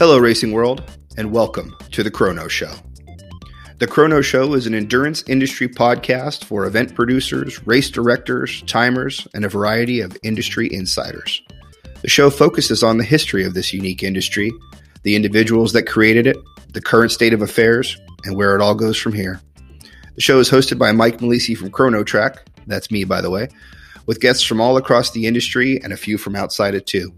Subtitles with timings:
[0.00, 0.82] Hello, racing world,
[1.18, 2.72] and welcome to the Chrono Show.
[3.80, 9.44] The Chrono Show is an endurance industry podcast for event producers, race directors, timers, and
[9.44, 11.42] a variety of industry insiders.
[12.00, 14.50] The show focuses on the history of this unique industry,
[15.02, 16.38] the individuals that created it,
[16.72, 19.38] the current state of affairs, and where it all goes from here.
[20.14, 23.48] The show is hosted by Mike Malisi from Chronotrack, that's me, by the way,
[24.06, 27.12] with guests from all across the industry and a few from outside it too.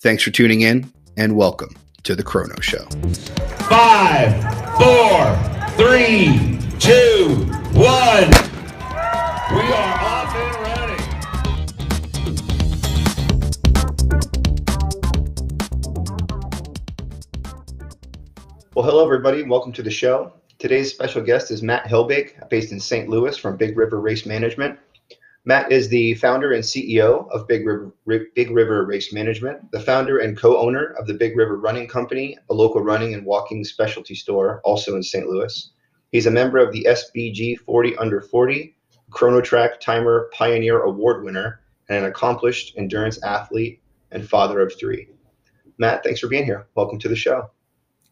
[0.00, 2.86] Thanks for tuning in, and welcome to the Chrono Show.
[3.68, 4.32] Five,
[4.78, 5.34] four,
[5.70, 7.34] three, two,
[7.74, 8.30] one.
[9.50, 11.02] We are off and running.
[18.72, 19.42] Well, hello, everybody.
[19.42, 20.32] Welcome to the show.
[20.60, 23.08] Today's special guest is Matt Helbig, based in St.
[23.08, 24.78] Louis from Big River Race Management.
[25.48, 27.92] Matt is the founder and CEO of Big River,
[28.34, 32.36] Big River Race Management, the founder and co owner of the Big River Running Company,
[32.50, 35.28] a local running and walking specialty store also in St.
[35.28, 35.70] Louis.
[36.10, 38.76] He's a member of the SBG 40 Under 40,
[39.12, 43.80] Chronotrack Timer Pioneer Award winner, and an accomplished endurance athlete
[44.10, 45.06] and father of three.
[45.78, 46.66] Matt, thanks for being here.
[46.74, 47.50] Welcome to the show.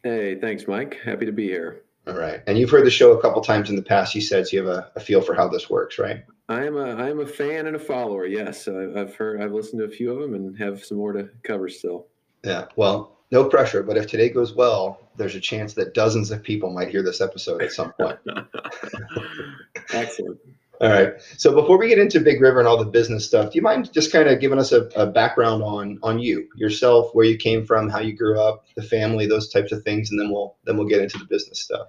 [0.04, 0.98] Hey, thanks, Mike.
[1.04, 1.82] Happy to be here.
[2.06, 2.42] All right.
[2.46, 4.64] And you've heard the show a couple times in the past, you said, so you
[4.64, 6.22] have a, a feel for how this works, right?
[6.48, 8.26] I am a I am a fan and a follower.
[8.26, 11.12] Yes, I, I've heard I've listened to a few of them and have some more
[11.12, 12.06] to cover still.
[12.42, 12.66] Yeah.
[12.76, 16.70] Well, no pressure, but if today goes well, there's a chance that dozens of people
[16.70, 18.18] might hear this episode at some point.
[19.92, 20.38] Excellent.
[20.80, 21.14] All right.
[21.38, 23.92] So before we get into Big River and all the business stuff, do you mind
[23.92, 27.64] just kind of giving us a, a background on on you, yourself, where you came
[27.64, 30.76] from, how you grew up, the family, those types of things, and then we'll then
[30.76, 31.88] we'll get into the business stuff.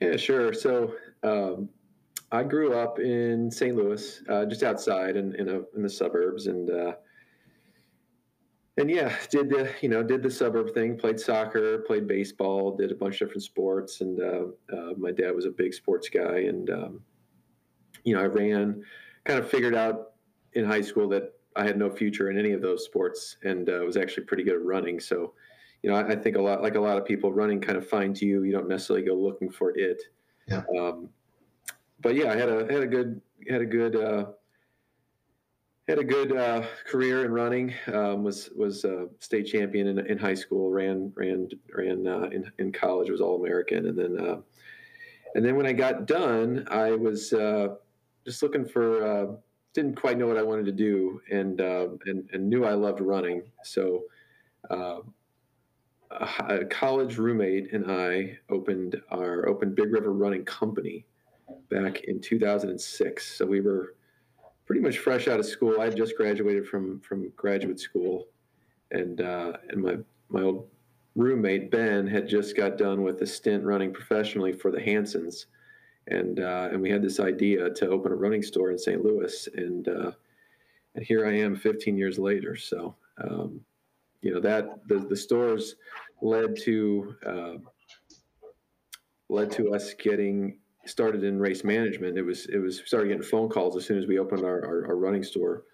[0.00, 0.52] Yeah, sure.
[0.54, 1.68] So um,
[2.32, 3.74] I grew up in St.
[3.74, 6.92] Louis, uh, just outside in in, a, in the suburbs, and uh,
[8.76, 12.92] and yeah, did the you know did the suburb thing, played soccer, played baseball, did
[12.92, 16.40] a bunch of different sports, and uh, uh, my dad was a big sports guy,
[16.40, 17.00] and um,
[18.04, 18.82] you know I ran,
[19.24, 20.12] kind of figured out
[20.52, 23.80] in high school that I had no future in any of those sports, and uh,
[23.84, 25.34] was actually pretty good at running, so.
[25.82, 27.88] You know, I, I think a lot, like a lot of people, running kind of
[27.88, 28.42] finds you.
[28.42, 30.02] You don't necessarily go looking for it.
[30.46, 30.60] Yeah.
[30.78, 31.08] Um,
[32.00, 34.26] but yeah, I had a had a good had a good uh,
[35.88, 37.74] had a good uh, career in running.
[37.92, 40.70] Um, was was a state champion in, in high school.
[40.70, 43.10] Ran ran ran uh, in in college.
[43.10, 44.40] Was all American, and then uh,
[45.34, 47.74] and then when I got done, I was uh,
[48.24, 49.04] just looking for.
[49.04, 49.36] Uh,
[49.72, 53.00] didn't quite know what I wanted to do, and uh, and and knew I loved
[53.00, 53.42] running.
[53.64, 54.02] So.
[54.68, 55.00] Uh,
[56.48, 61.06] a college roommate and I opened our opened Big River Running Company
[61.70, 63.38] back in 2006.
[63.38, 63.94] So we were
[64.66, 65.80] pretty much fresh out of school.
[65.80, 68.28] I had just graduated from from graduate school,
[68.90, 69.96] and uh, and my
[70.28, 70.68] my old
[71.16, 75.46] roommate Ben had just got done with a stint running professionally for the Hansons,
[76.08, 79.02] and uh, and we had this idea to open a running store in St.
[79.04, 80.12] Louis, and uh,
[80.94, 82.56] and here I am 15 years later.
[82.56, 82.96] So.
[83.22, 83.60] Um,
[84.22, 85.76] you know that the, the stores
[86.22, 87.54] led to uh,
[89.28, 90.58] led to us getting
[90.90, 92.18] started in race management.
[92.18, 94.86] It was it was started getting phone calls as soon as we opened our, our,
[94.88, 95.64] our, running store,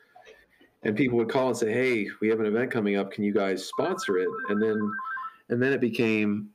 [0.82, 3.10] and people would call and say, "Hey, we have an event coming up.
[3.10, 4.90] Can you guys sponsor it?" And then
[5.48, 6.50] and then it became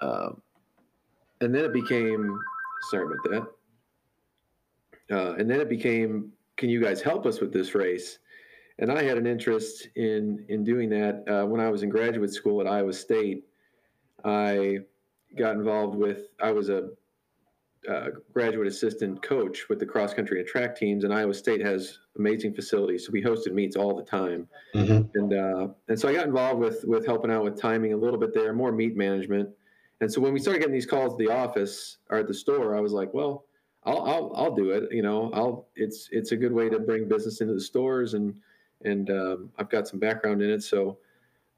[0.00, 0.30] uh,
[1.40, 2.38] and then it became
[2.90, 3.48] sorry about
[5.08, 5.16] that.
[5.16, 8.18] Uh, and then it became, "Can you guys help us with this race?"
[8.78, 12.32] and I had an interest in in doing that uh, when I was in graduate
[12.32, 13.44] school at Iowa State.
[14.24, 14.78] I
[15.36, 16.28] got involved with.
[16.42, 16.90] I was a,
[17.88, 21.98] a graduate assistant coach with the cross country and track teams, and Iowa State has
[22.18, 23.06] amazing facilities.
[23.06, 25.18] So we hosted meets all the time, mm-hmm.
[25.18, 28.18] and uh, and so I got involved with with helping out with timing a little
[28.18, 29.48] bit there, more meet management.
[30.00, 32.76] And so when we started getting these calls at the office or at the store,
[32.76, 33.44] I was like, well.
[33.86, 34.90] I'll, I'll, I'll do it.
[34.90, 38.34] You know, I'll, it's, it's a good way to bring business into the stores and,
[38.82, 40.62] and um, I've got some background in it.
[40.62, 40.96] So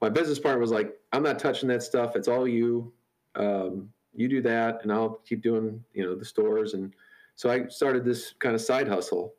[0.01, 2.15] my business partner was like, "I'm not touching that stuff.
[2.15, 2.91] It's all you.
[3.35, 6.93] Um, you do that, and I'll keep doing you know the stores." And
[7.35, 9.35] so I started this kind of side hustle,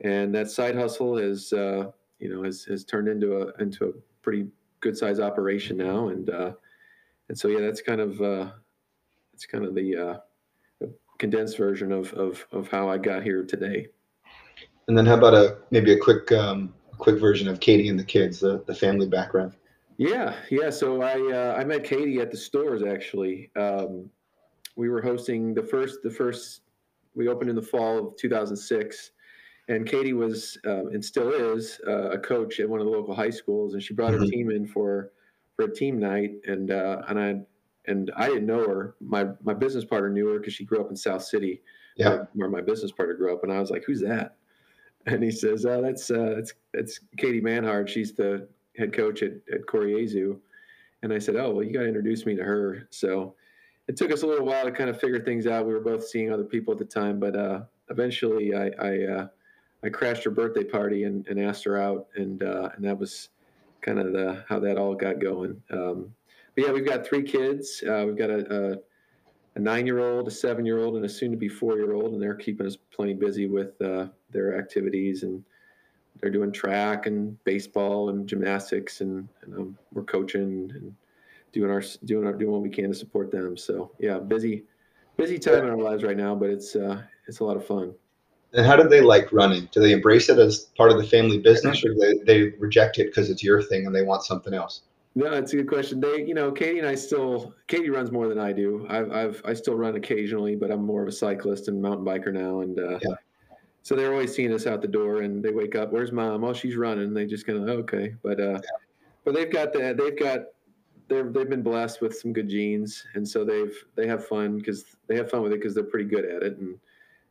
[0.00, 3.92] and that side hustle is uh, you know has, has turned into a into a
[4.22, 4.46] pretty
[4.80, 6.52] good size operation now, and uh,
[7.28, 8.50] and so yeah, that's kind of uh,
[9.32, 10.16] that's kind of the, uh,
[11.18, 13.88] condensed version of, of of how I got here today.
[14.88, 18.04] And then how about a maybe a quick um, quick version of Katie and the
[18.04, 19.54] kids, the, the family background.
[19.96, 20.70] Yeah, yeah.
[20.70, 23.50] So I uh, I met Katie at the stores actually.
[23.56, 24.10] Um,
[24.76, 26.62] we were hosting the first the first
[27.14, 29.12] we opened in the fall of 2006,
[29.68, 33.14] and Katie was um, and still is uh, a coach at one of the local
[33.14, 34.24] high schools, and she brought mm-hmm.
[34.24, 35.12] her team in for
[35.56, 37.40] for a team night, and uh, and I
[37.86, 38.96] and I didn't know her.
[39.00, 41.62] My my business partner knew her because she grew up in South City,
[41.96, 42.08] Yeah.
[42.08, 44.36] where, where my business partner grew up, and I was like, "Who's that?"
[45.06, 47.88] And he says, "Oh, that's uh, that's that's Katie Manhard.
[47.88, 50.38] She's the head coach at at Cor Jesu."
[51.02, 53.34] And I said, "Oh, well, you got to introduce me to her." So
[53.88, 55.66] it took us a little while to kind of figure things out.
[55.66, 59.26] We were both seeing other people at the time, but uh, eventually, I I, uh,
[59.82, 63.28] I crashed her birthday party and, and asked her out, and uh, and that was
[63.82, 65.60] kind of the how that all got going.
[65.70, 66.14] Um,
[66.54, 67.82] but yeah, we've got three kids.
[67.86, 68.78] Uh, we've got a, a,
[69.56, 73.80] a nine-year-old, a seven-year-old, and a soon-to-be four-year-old, and they're keeping us plenty busy with
[73.82, 75.44] uh, their activities, and
[76.20, 80.94] they're doing track and baseball and gymnastics, and, and um, we're coaching and
[81.52, 83.56] doing our doing our doing what we can to support them.
[83.56, 84.64] So yeah, busy,
[85.16, 87.94] busy time in our lives right now, but it's uh, it's a lot of fun.
[88.52, 89.68] And how do they like running?
[89.72, 92.98] Do they embrace it as part of the family business, or do they, they reject
[92.98, 94.82] it because it's your thing and they want something else?
[95.16, 96.00] No, it's a good question.
[96.00, 97.54] They, you know, Katie and I still.
[97.68, 98.86] Katie runs more than I do.
[98.88, 102.32] I've, I've, I still run occasionally, but I'm more of a cyclist and mountain biker
[102.32, 102.60] now.
[102.60, 103.14] And uh, Yeah.
[103.84, 105.92] So they're always seeing us out the door, and they wake up.
[105.92, 106.42] Where's mom?
[106.42, 107.12] Oh, she's running.
[107.12, 108.58] They just kind of okay, but uh,
[109.24, 109.98] but they've got that.
[109.98, 110.46] they've got
[111.08, 114.96] they're they've been blessed with some good genes, and so they've they have fun because
[115.06, 116.78] they have fun with it because they're pretty good at it, and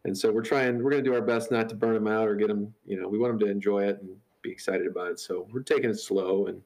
[0.06, 2.28] and so we're trying we're going to do our best not to burn them out
[2.28, 2.72] or get them.
[2.86, 5.20] You know, we want them to enjoy it and be excited about it.
[5.20, 6.62] So we're taking it slow and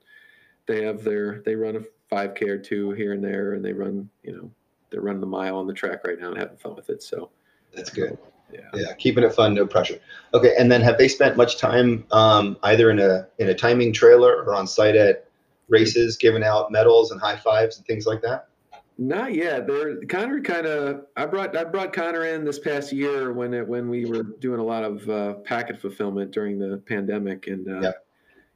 [0.65, 4.09] they have their they run a 5k or two here and there and they run
[4.23, 4.51] you know
[4.89, 7.29] they're running the mile on the track right now and having fun with it so
[7.73, 8.17] That's good.
[8.51, 9.99] Yeah Yeah, keeping it fun, no pressure.
[10.33, 13.93] Okay, and then have they spent much time um, either in a in a timing
[13.93, 15.27] trailer or on site at
[15.69, 18.47] races, giving out medals and high fives and things like that?
[18.99, 23.31] not yet they're connor kind of i brought i brought connor in this past year
[23.31, 27.45] when it when we were doing a lot of uh, packet fulfillment during the pandemic
[27.45, 27.91] and uh, Yeah.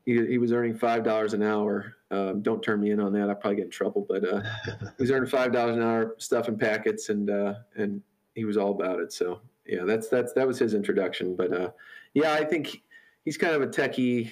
[0.03, 3.29] he, he was earning five dollars an hour um, don't turn me in on that
[3.29, 6.57] i'll probably get in trouble but uh, he was earning five dollars an hour stuffing
[6.57, 8.01] packets and uh, and
[8.33, 11.69] he was all about it so yeah that's that's that was his introduction but uh,
[12.13, 12.81] yeah i think
[13.25, 14.31] he's kind of a techie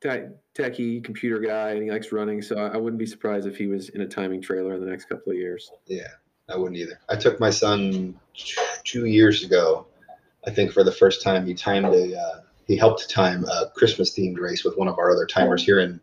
[0.00, 3.56] te- techie computer guy and he likes running so I, I wouldn't be surprised if
[3.56, 6.08] he was in a timing trailer in the next couple of years Yeah,
[6.48, 7.00] I wouldn't either.
[7.08, 8.18] I took my son
[8.84, 9.86] two years ago,
[10.46, 11.46] I think, for the first time.
[11.46, 15.10] He timed a, uh, he helped time a Christmas themed race with one of our
[15.10, 16.00] other timers here in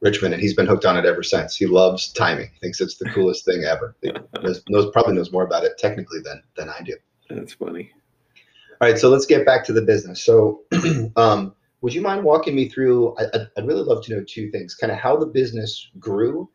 [0.00, 1.56] Richmond, and he's been hooked on it ever since.
[1.56, 2.50] He loves timing.
[2.60, 3.96] Thinks it's the coolest thing ever.
[4.02, 4.12] He
[4.42, 6.96] knows, knows probably knows more about it technically than than I do.
[7.30, 7.92] That's funny
[8.80, 10.22] All right, so let's get back to the business.
[10.24, 10.62] So,
[11.16, 13.16] um, would you mind walking me through?
[13.18, 16.48] I, I'd- I'd really love to know two things: kind of how the business grew,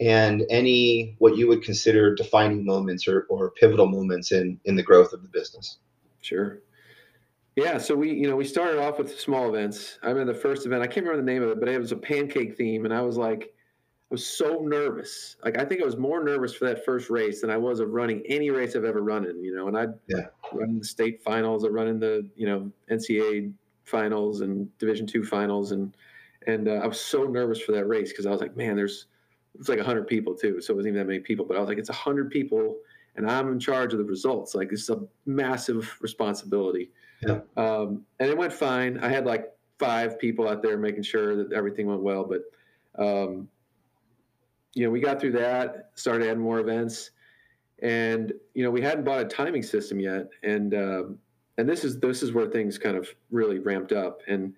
[0.00, 4.82] and any what you would consider defining moments or, or pivotal moments in in the
[4.82, 5.78] growth of the business.
[6.20, 6.60] Sure.
[7.56, 9.98] Yeah, so we, you know, we started off with small events.
[10.02, 10.82] I remember the first event.
[10.82, 13.02] I can't remember the name of it, but it was a pancake theme, and I
[13.02, 13.52] was like,
[14.12, 15.36] was so nervous.
[15.42, 17.90] Like I think I was more nervous for that first race than I was of
[17.90, 19.42] running any race I've ever run in.
[19.42, 20.26] You know, and I'd Yeah.
[20.52, 23.52] run the state finals, I run in the you know NCAA
[23.84, 25.96] finals and Division two finals, and
[26.46, 29.06] and uh, I was so nervous for that race because I was like, man, there's
[29.58, 31.68] it's like hundred people too, so it wasn't even that many people, but I was
[31.68, 32.78] like, it's hundred people,
[33.16, 34.54] and I'm in charge of the results.
[34.54, 36.90] Like it's a massive responsibility.
[37.26, 37.40] Yeah.
[37.56, 38.98] Um, and it went fine.
[38.98, 42.42] I had like five people out there making sure that everything went well, but
[43.02, 43.48] um,
[44.74, 47.10] you know, we got through that, started adding more events,
[47.80, 51.18] and you know, we hadn't bought a timing system yet, and um,
[51.58, 54.54] and this is this is where things kind of really ramped up, and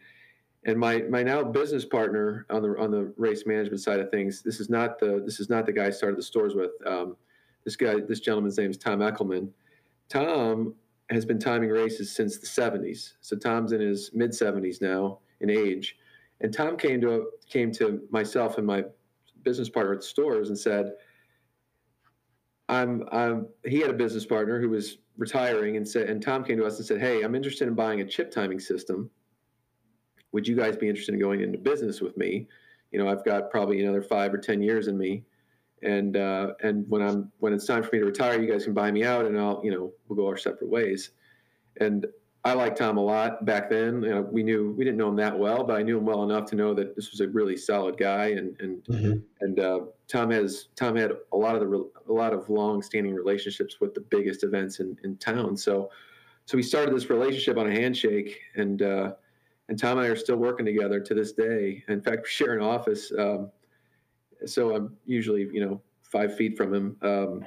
[0.64, 4.42] and my my now business partner on the on the race management side of things,
[4.42, 6.72] this is not the this is not the guy I started the stores with.
[6.86, 7.16] Um,
[7.64, 9.48] this guy, this gentleman's name is Tom Eckelman.
[10.08, 10.74] Tom
[11.10, 13.14] has been timing races since the 70s.
[13.20, 15.96] So Tom's in his mid 70s now in age.
[16.40, 18.84] And Tom came to came to myself and my
[19.44, 20.92] business partner at the stores and said,
[22.68, 26.56] I'm I'm he had a business partner who was retiring and said and Tom came
[26.58, 29.10] to us and said, Hey, I'm interested in buying a chip timing system.
[30.32, 32.48] Would you guys be interested in going into business with me?
[32.90, 35.24] You know, I've got probably another five or ten years in me.
[35.82, 38.72] And uh, and when I'm when it's time for me to retire, you guys can
[38.72, 41.10] buy me out and I'll, you know, we'll go our separate ways.
[41.80, 42.06] And
[42.46, 44.02] I liked Tom a lot back then.
[44.02, 46.24] You know, we knew we didn't know him that well, but I knew him well
[46.24, 48.26] enough to know that this was a really solid guy.
[48.28, 48.86] And and
[49.40, 53.80] and uh, Tom has Tom had a lot of the a lot of long-standing relationships
[53.80, 55.56] with the biggest events in, in town.
[55.56, 55.90] So
[56.44, 59.12] so we started this relationship on a handshake, and uh,
[59.68, 61.82] and Tom and I are still working together to this day.
[61.88, 63.10] In fact, we share an office.
[63.18, 63.50] Um,
[64.44, 66.96] so I'm usually you know five feet from him.
[67.00, 67.44] Um,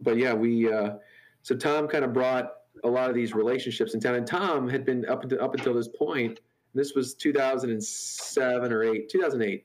[0.00, 0.94] but yeah, we uh,
[1.42, 2.52] so Tom kind of brought
[2.84, 5.74] a lot of these relationships in town, and Tom had been up until up until
[5.74, 6.40] this point.
[6.74, 9.64] This was 2007 or eight, 2008.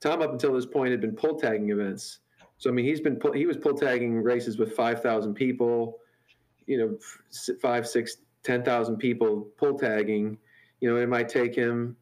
[0.00, 2.20] Tom up until this point had been pull tagging events.
[2.58, 5.98] So I mean, he's been he was pull tagging races with five thousand people,
[6.66, 6.98] you know,
[7.60, 10.38] five, six, ten thousand people pull tagging.
[10.80, 11.96] You know, it might take him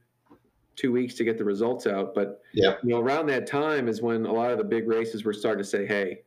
[0.77, 4.01] two weeks to get the results out, but yeah, you know, around that time is
[4.01, 6.23] when a lot of the big races were starting to say, "Hey,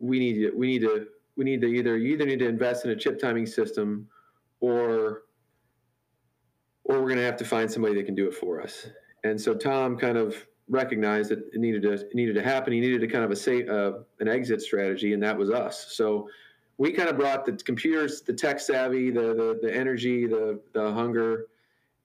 [0.00, 1.06] we need to, we need to,
[1.38, 4.06] we need to either you either need to invest in a chip timing system,
[4.60, 5.22] or
[6.84, 8.88] or we're going to have to find somebody that can do it for us."
[9.24, 12.72] And so Tom kind of recognized that it needed to it needed to happen.
[12.72, 15.92] He needed to kind of a say uh, an exit strategy, and that was us.
[15.92, 16.28] So
[16.76, 20.92] we kind of brought the computers, the tech savvy, the the, the energy, the the
[20.92, 21.46] hunger.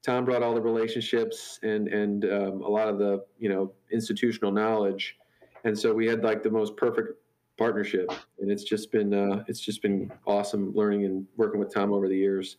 [0.03, 4.51] Tom brought all the relationships and and um, a lot of the you know institutional
[4.51, 5.17] knowledge,
[5.63, 7.22] and so we had like the most perfect
[7.57, 11.93] partnership, and it's just been uh, it's just been awesome learning and working with Tom
[11.93, 12.57] over the years.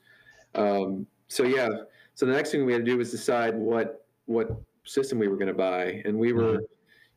[0.54, 1.68] Um, so yeah,
[2.14, 4.50] so the next thing we had to do was decide what what
[4.84, 6.64] system we were going to buy, and we were, mm-hmm.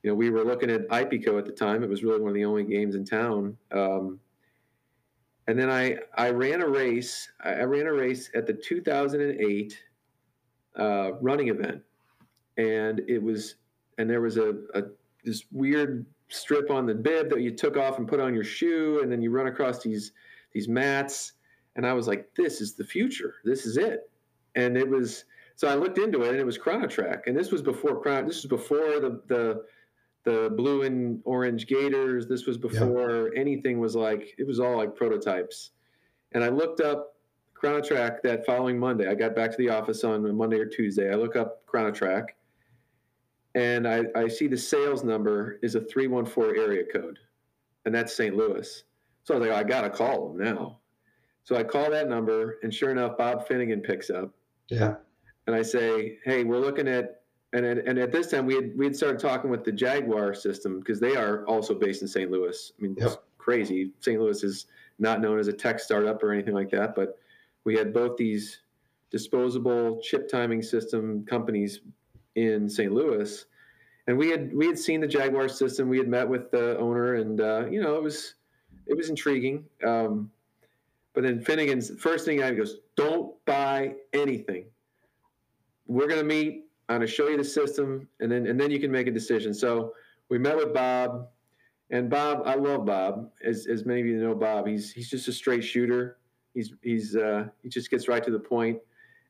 [0.04, 1.84] you know, we were looking at IPICO at the time.
[1.84, 3.58] It was really one of the only games in town.
[3.72, 4.20] Um,
[5.48, 7.30] and then I I ran a race.
[7.44, 9.78] I ran a race at the 2008
[10.78, 11.82] uh, running event,
[12.58, 13.56] and it was
[13.98, 14.84] and there was a, a
[15.24, 19.02] this weird strip on the bib that you took off and put on your shoe,
[19.02, 20.12] and then you run across these
[20.52, 21.34] these mats.
[21.76, 23.36] And I was like, this is the future.
[23.44, 24.10] This is it.
[24.56, 27.62] And it was so I looked into it, and it was Chronotrack, and this was
[27.62, 28.28] before Chrono.
[28.28, 29.64] This was before the the
[30.24, 32.28] the blue and orange Gators.
[32.28, 33.34] This was before yep.
[33.36, 34.36] anything was like.
[34.38, 35.72] It was all like prototypes.
[36.34, 37.16] And I looked up
[37.60, 39.08] Chronotrack that following Monday.
[39.08, 41.12] I got back to the office on Monday or Tuesday.
[41.12, 42.26] I look up Chronotrack,
[43.58, 47.20] and I, I see the sales number is a three one four area code,
[47.86, 48.36] and that's St.
[48.36, 48.84] Louis.
[49.24, 50.80] So I was like, I gotta call them now.
[51.44, 54.32] So I call that number, and sure enough, Bob Finnegan picks up.
[54.70, 54.96] Yeah
[55.48, 57.22] and I say, hey, we're looking at
[57.54, 60.80] and and at this time we had we had started talking with the Jaguar system
[60.80, 62.30] because they are also based in St.
[62.30, 62.74] Louis.
[62.78, 63.08] I mean, yep.
[63.08, 63.94] it's crazy.
[64.02, 64.20] St.
[64.20, 64.68] Louis is
[65.00, 67.18] not known as a tech startup or anything like that, but
[67.64, 68.60] we had both these
[69.10, 71.80] disposable chip timing system companies
[72.38, 72.94] in St.
[72.94, 73.46] Louis,
[74.08, 75.90] and we had we had seen the Jaguar system.
[75.90, 78.36] We had met with the owner, and uh, you know it was
[78.86, 79.66] it was intriguing.
[79.86, 80.32] Um,
[81.14, 84.68] but then Finnegan's first thing I goes, "Don't buy anything."
[85.88, 86.66] we're to meet.
[86.90, 89.54] I'm to show you the system, and then and then you can make a decision.
[89.54, 89.94] So
[90.30, 91.28] we met with Bob,
[91.90, 93.30] and Bob, I love Bob.
[93.44, 96.18] As as many of you know, Bob, he's he's just a straight shooter.
[96.54, 98.80] He's he's uh, he just gets right to the point,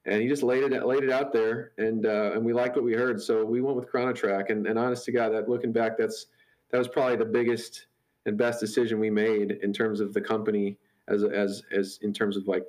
[0.08, 2.86] and he just laid it laid it out there, and uh, and we liked what
[2.86, 3.22] we heard.
[3.22, 6.28] So we went with Chronotrack, and and honest to God, that looking back, that's
[6.72, 7.88] that was probably the biggest
[8.26, 12.38] and best decision we made in terms of the company as as as in terms
[12.38, 12.64] of like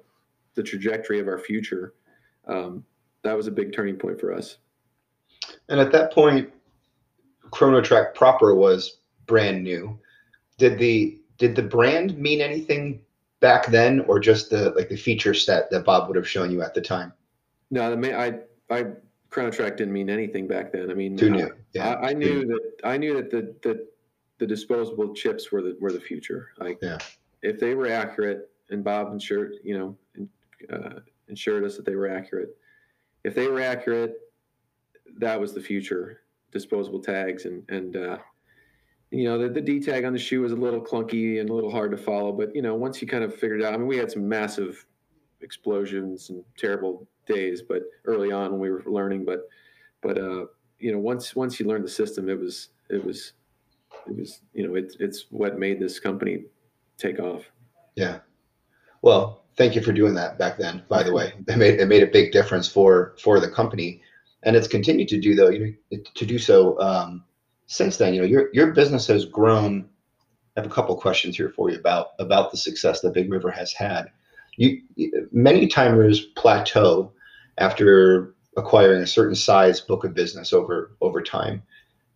[0.55, 1.95] the trajectory of our future.
[2.47, 2.85] Um,
[3.23, 4.59] that was a big turning point for us.
[5.69, 6.51] And at that point,
[7.51, 9.99] Chronotrack proper was brand new.
[10.57, 13.01] Did the did the brand mean anything
[13.39, 16.63] back then, or just the like the feature set that Bob would have shown you
[16.63, 17.13] at the time?
[17.71, 18.85] No, the I I
[19.31, 20.91] Chronotrack didn't mean anything back then.
[20.91, 21.51] I mean, too new.
[21.75, 23.87] Yeah, I, I knew that I knew that the, the
[24.39, 26.49] the disposable chips were the were the future.
[26.59, 26.99] Like, yeah.
[27.43, 30.29] if they were accurate, and Bob ensured you know
[30.73, 32.57] uh, ensured us that they were accurate,
[33.25, 34.15] if they were accurate,
[35.19, 36.23] that was the future.
[36.51, 38.17] Disposable tags and and uh,
[39.11, 41.53] you know the, the D tag on the shoe was a little clunky and a
[41.53, 43.87] little hard to follow, but you know once you kind of figured out, I mean
[43.87, 44.87] we had some massive
[45.43, 49.49] explosions and terrible days, but early on when we were learning, but
[50.03, 50.47] but uh,
[50.79, 53.33] you know once once you learned the system, it was it was
[54.07, 56.45] it was you know it's it's what made this company
[56.97, 57.43] take off.
[57.95, 58.19] Yeah.
[59.03, 60.83] Well, thank you for doing that back then.
[60.89, 64.03] By the way, it made it made a big difference for for the company,
[64.43, 65.51] and it's continued to do though.
[65.51, 67.25] You know, to do so um,
[67.67, 68.15] since then.
[68.15, 69.89] You know, your your business has grown.
[70.57, 73.51] I have a couple questions here for you about about the success that Big River
[73.51, 74.11] has had.
[74.57, 74.83] You
[75.31, 77.13] many timers plateau
[77.59, 81.63] after acquiring a certain size book of business over over time.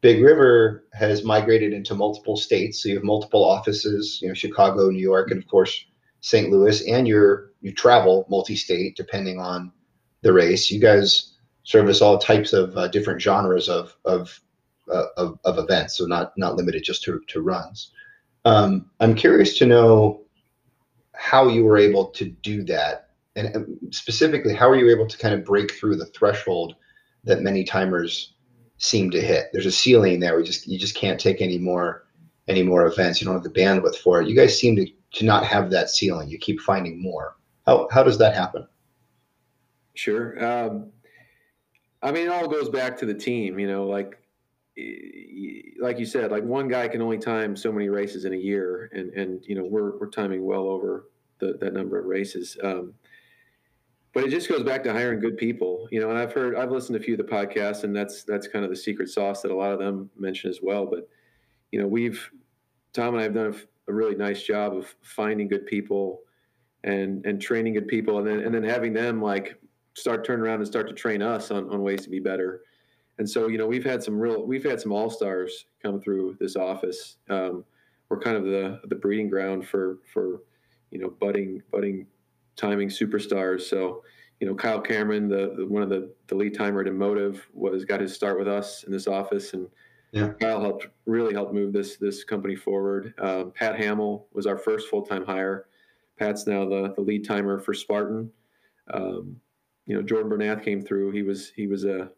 [0.01, 4.19] Big River has migrated into multiple states, so you have multiple offices.
[4.21, 5.85] You know, Chicago, New York, and of course
[6.21, 6.51] St.
[6.51, 9.73] Louis, and you're you travel multi-state depending on
[10.23, 10.71] the race.
[10.71, 11.33] You guys
[11.65, 14.41] service all types of uh, different genres of of,
[14.93, 17.93] uh, of, of events, so not not limited just to to runs.
[18.45, 20.23] Um, I'm curious to know
[21.15, 25.35] how you were able to do that, and specifically, how are you able to kind
[25.35, 26.75] of break through the threshold
[27.25, 28.35] that many timers
[28.79, 29.47] seem to hit?
[29.53, 30.37] There's a ceiling there.
[30.37, 32.05] We just you just can't take any more
[32.49, 33.21] any more events.
[33.21, 34.29] You don't have the bandwidth for it.
[34.29, 36.29] You guys seem to to not have that ceiling.
[36.29, 37.37] You keep finding more.
[37.67, 38.67] How how does that happen?
[39.95, 40.43] Sure.
[40.45, 40.91] Um,
[42.03, 43.59] I mean, it all goes back to the team.
[43.59, 44.19] You know, like
[45.81, 48.91] like you said, like one guy can only time so many races in a year,
[48.93, 51.09] and and you know we're we're timing well over
[51.39, 52.57] the, that number of races.
[52.63, 52.95] Um,
[54.13, 56.11] but it just goes back to hiring good people, you know.
[56.11, 58.65] And I've heard, I've listened to a few of the podcasts, and that's that's kind
[58.65, 60.87] of the secret sauce that a lot of them mention as well.
[60.87, 61.09] But
[61.71, 62.31] you know, we've
[62.93, 66.21] Tom and I have done a, a really nice job of finding good people
[66.85, 69.59] and and training good people, and then and then having them like
[69.95, 72.63] start turning around and start to train us on on ways to be better
[73.19, 76.37] and so, you know, we've had some real, we've had some all stars come through
[76.41, 77.19] this office.
[77.29, 77.65] Um,
[78.09, 80.43] we're kind of the the breeding ground for for
[80.91, 82.07] you know budding budding
[82.57, 83.63] timing superstars.
[83.63, 84.03] So,
[84.41, 87.85] you know, Kyle Cameron, the, the one of the the lead timer at Emotive, was
[87.85, 89.69] got his start with us in this office, and
[90.13, 90.29] yeah.
[90.41, 93.15] Kyle helped really helped move this this company forward.
[93.19, 95.67] Um, Pat Hamill was our first full time hire.
[96.19, 98.31] Pat's now the the lead timer for Spartan.
[98.93, 99.37] Um,
[99.87, 101.13] you know, Jordan Bernath came through.
[101.13, 102.11] He was he was a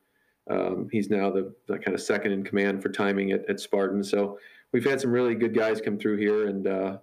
[0.51, 4.05] um, he's now the, the, kind of second in command for timing at, at, Spartan.
[4.05, 4.39] So
[4.73, 6.99] we've had some really good guys come through here, and uh,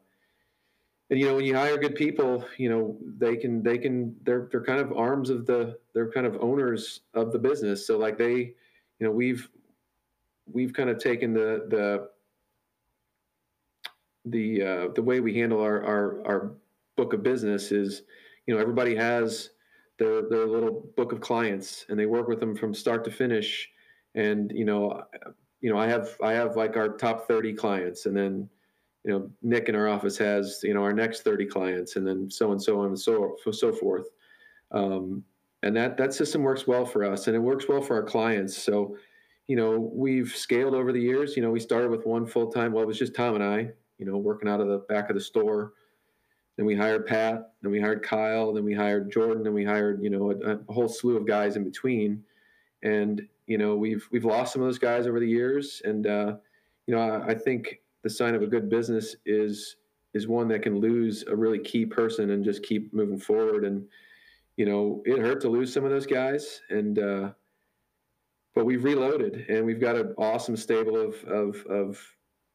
[1.12, 4.48] and you know when you hire good people, you know they can they can they're
[4.50, 7.86] they're kind of arms of the they're kind of owners of the business.
[7.86, 8.56] So like they, you
[9.02, 9.48] know we've
[10.52, 12.10] we've kind of taken the the
[14.26, 16.52] the uh, the way we handle our, our our
[16.96, 18.04] book of business is
[18.48, 19.50] you know everybody has
[20.00, 23.70] their their little book of clients and they work with them from start to finish
[24.16, 25.04] and you know
[25.62, 28.50] you know i have i have like our top 30 clients and then
[29.04, 32.30] you know nick in our office has you know our next 30 clients and then
[32.30, 34.08] so and so on and so so forth
[34.72, 35.24] um,
[35.64, 38.58] and that that system works well for us and it works well for our clients
[38.58, 38.96] so
[39.48, 42.84] you know we've scaled over the years you know we started with one full-time well
[42.84, 45.22] it was just tom and i you know working out of the back of the
[45.22, 45.74] store
[46.58, 47.54] then we hired Pat.
[47.64, 48.54] Then we hired Kyle.
[48.54, 49.46] Then we hired Jordan.
[49.46, 52.24] And we hired you know a, a, whole slew of guys in between.
[52.84, 55.82] And you know we've we've lost some of those guys over the years.
[55.86, 56.36] And uh,
[56.86, 59.78] you know I, I think the sign of a good business is
[60.14, 63.64] is one that can lose a really key person and just keep moving forward.
[63.64, 63.86] And
[64.58, 66.62] you know it hurt to lose some of those guys.
[66.70, 67.30] And uh,
[68.54, 72.00] but we've reloaded and we've got an awesome stable of of of,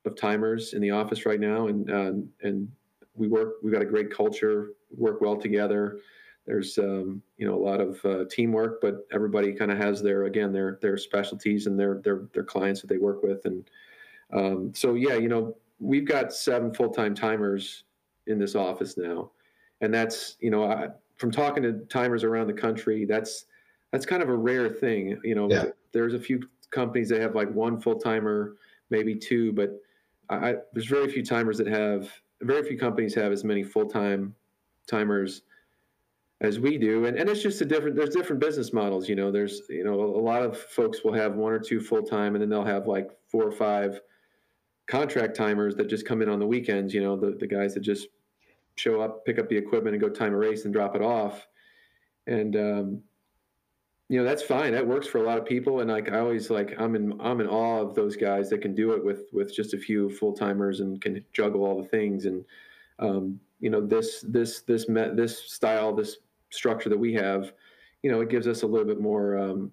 [0.05, 1.69] of timers in the office right now.
[1.69, 2.69] And uh, and
[3.17, 3.55] we work.
[3.63, 4.73] We've got a great culture.
[4.97, 5.99] Work well together.
[6.47, 10.25] There's um, you know a lot of uh, teamwork, but everybody kind of has their
[10.25, 13.69] again their their specialties and their their their clients that they work with, and
[14.33, 17.85] um, so yeah, you know we've got seven full time timers
[18.27, 19.31] in this office now,
[19.81, 23.47] and that's you know I, from talking to timers around the country, that's
[23.93, 25.21] that's kind of a rare thing.
[25.25, 25.67] You know, yeah.
[25.93, 28.57] there's a few companies that have like one full timer,
[28.91, 29.81] maybe two, but
[30.29, 32.11] I, there's very few timers that have
[32.43, 34.35] very few companies have as many full-time
[34.87, 35.43] timers
[36.43, 39.31] as we do and, and it's just a different there's different business models you know
[39.31, 42.49] there's you know a lot of folks will have one or two full-time and then
[42.51, 44.01] they'll have like four or five
[44.87, 47.81] contract timers that just come in on the weekends you know the, the guys that
[47.81, 48.09] just
[48.77, 51.47] show up pick up the equipment and go time a race and drop it off.
[52.27, 53.03] And um,
[54.09, 54.73] you know that's fine.
[54.73, 55.81] That works for a lot of people.
[55.81, 58.75] And like i always like i'm in i'm in awe of those guys that can
[58.75, 62.27] do it with with just a few full-timers and can juggle all the things.
[62.27, 62.45] And
[62.99, 66.19] um, you know this this this met this style this
[66.51, 67.53] structure that we have
[68.03, 69.73] you know it gives us a little bit more um,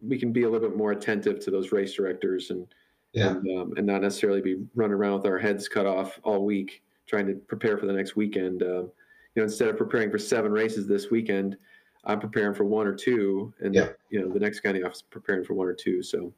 [0.00, 2.66] we can be a little bit more attentive to those race directors and
[3.12, 3.28] yeah.
[3.28, 6.82] and, um, and not necessarily be running around with our heads cut off all week
[7.06, 8.90] trying to prepare for the next weekend uh, you
[9.36, 11.56] know instead of preparing for seven races this weekend
[12.04, 13.88] I'm preparing for one or two, and yeah.
[14.10, 16.02] you know the next guy in the office preparing for one or two.
[16.02, 16.32] So,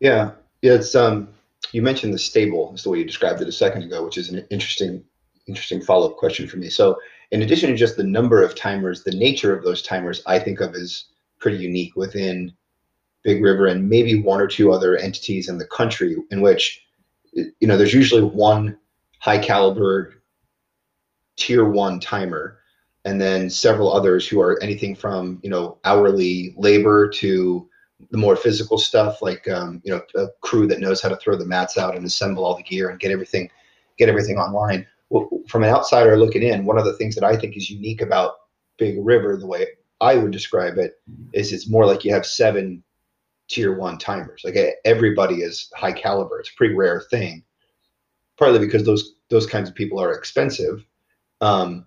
[0.00, 0.74] yeah, yeah.
[0.74, 1.28] It's um,
[1.72, 4.30] you mentioned the stable is the way you described it a second ago, which is
[4.30, 5.04] an interesting,
[5.46, 6.68] interesting follow up question for me.
[6.68, 6.98] So,
[7.30, 10.60] in addition to just the number of timers, the nature of those timers, I think
[10.60, 11.04] of as
[11.38, 12.52] pretty unique within
[13.26, 16.80] Big River and maybe one or two other entities in the country in which,
[17.32, 18.78] you know, there's usually one
[19.18, 20.14] high caliber
[21.36, 22.60] tier one timer
[23.04, 27.68] and then several others who are anything from you know hourly labor to
[28.10, 31.36] the more physical stuff like um, you know a crew that knows how to throw
[31.36, 33.50] the mats out and assemble all the gear and get everything
[33.98, 34.86] get everything online.
[35.10, 38.02] Well, from an outsider looking in one of the things that i think is unique
[38.02, 38.34] about
[38.78, 39.66] big river the way
[40.00, 41.00] i would describe it
[41.32, 42.82] is it's more like you have seven
[43.48, 47.42] tier one timers like everybody is high caliber it's a pretty rare thing
[48.38, 50.84] partly because those those kinds of people are expensive
[51.40, 51.86] um,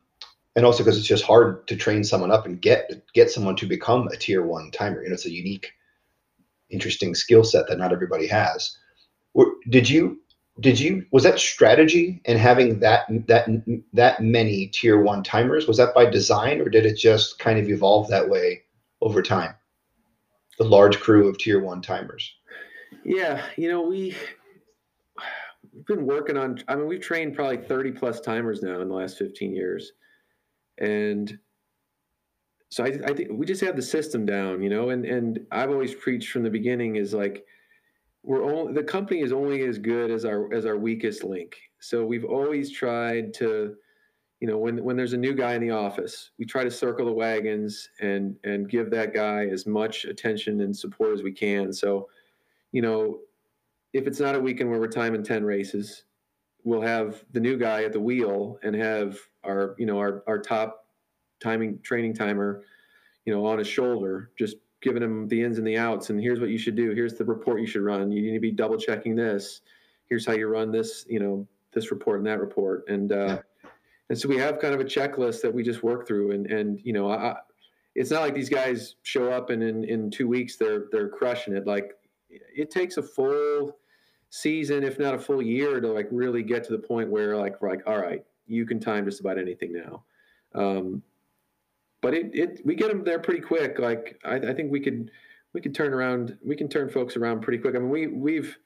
[0.55, 3.65] and also because it's just hard to train someone up and get get someone to
[3.65, 5.01] become a tier one timer.
[5.01, 5.71] You know, it's a unique,
[6.69, 8.77] interesting skill set that not everybody has.
[9.69, 10.19] Did you
[10.59, 13.47] did you was that strategy and having that that
[13.93, 17.69] that many tier one timers was that by design or did it just kind of
[17.69, 18.63] evolve that way
[19.01, 19.53] over time?
[20.59, 22.35] The large crew of tier one timers.
[23.03, 24.15] Yeah, you know we
[25.73, 26.61] we've been working on.
[26.67, 29.93] I mean, we've trained probably thirty plus timers now in the last fifteen years,
[30.77, 31.39] and
[32.69, 34.89] so I, I think we just have the system down, you know.
[34.89, 37.45] And and I've always preached from the beginning is like
[38.23, 41.55] we're only the company is only as good as our as our weakest link.
[41.79, 43.75] So we've always tried to,
[44.39, 47.05] you know, when when there's a new guy in the office, we try to circle
[47.05, 51.73] the wagons and and give that guy as much attention and support as we can.
[51.73, 52.07] So,
[52.71, 53.19] you know,
[53.93, 56.03] if it's not a weekend where we're timing 10 races,
[56.63, 60.39] we'll have the new guy at the wheel and have our, you know, our, our
[60.39, 60.85] top
[61.39, 62.63] timing training timer,
[63.25, 66.09] you know, on his shoulder, just giving him the ins and the outs.
[66.09, 66.91] And here's what you should do.
[66.91, 68.11] Here's the report you should run.
[68.11, 69.61] You need to be double checking this.
[70.05, 72.87] Here's how you run this, you know, this report and that report.
[72.87, 73.39] And, uh,
[74.09, 76.79] and so we have kind of a checklist that we just work through and, and,
[76.83, 77.37] you know, I,
[77.95, 81.55] it's not like these guys show up and in, in two weeks they're, they're crushing
[81.55, 81.67] it.
[81.67, 81.91] Like
[82.29, 83.77] it takes a full
[84.29, 87.61] season, if not a full year, to like really get to the point where like
[87.61, 90.03] like all right, you can time just about anything now.
[90.53, 91.03] Um,
[92.01, 93.79] but it, it we get them there pretty quick.
[93.79, 95.11] Like I, I think we could
[95.53, 97.75] we could turn around we can turn folks around pretty quick.
[97.75, 98.57] I mean we we've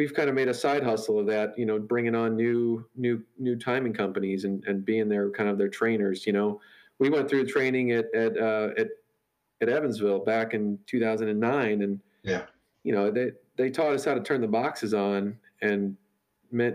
[0.00, 3.22] we've kind of made a side hustle of that, you know, bringing on new new
[3.38, 6.26] new timing companies and and being their kind of their trainers.
[6.26, 6.58] You know,
[6.98, 8.88] we went through training at at uh, at
[9.60, 12.44] at Evansville back in 2009, and yeah,
[12.82, 15.98] you know they they taught us how to turn the boxes on and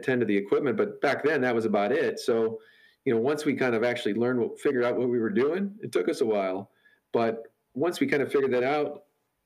[0.03, 2.19] tend to the equipment, but back then that was about it.
[2.19, 2.59] So,
[3.05, 5.73] you know, once we kind of actually learned what, figured out what we were doing,
[5.81, 6.69] it took us a while.
[7.11, 9.05] But once we kind of figured that out,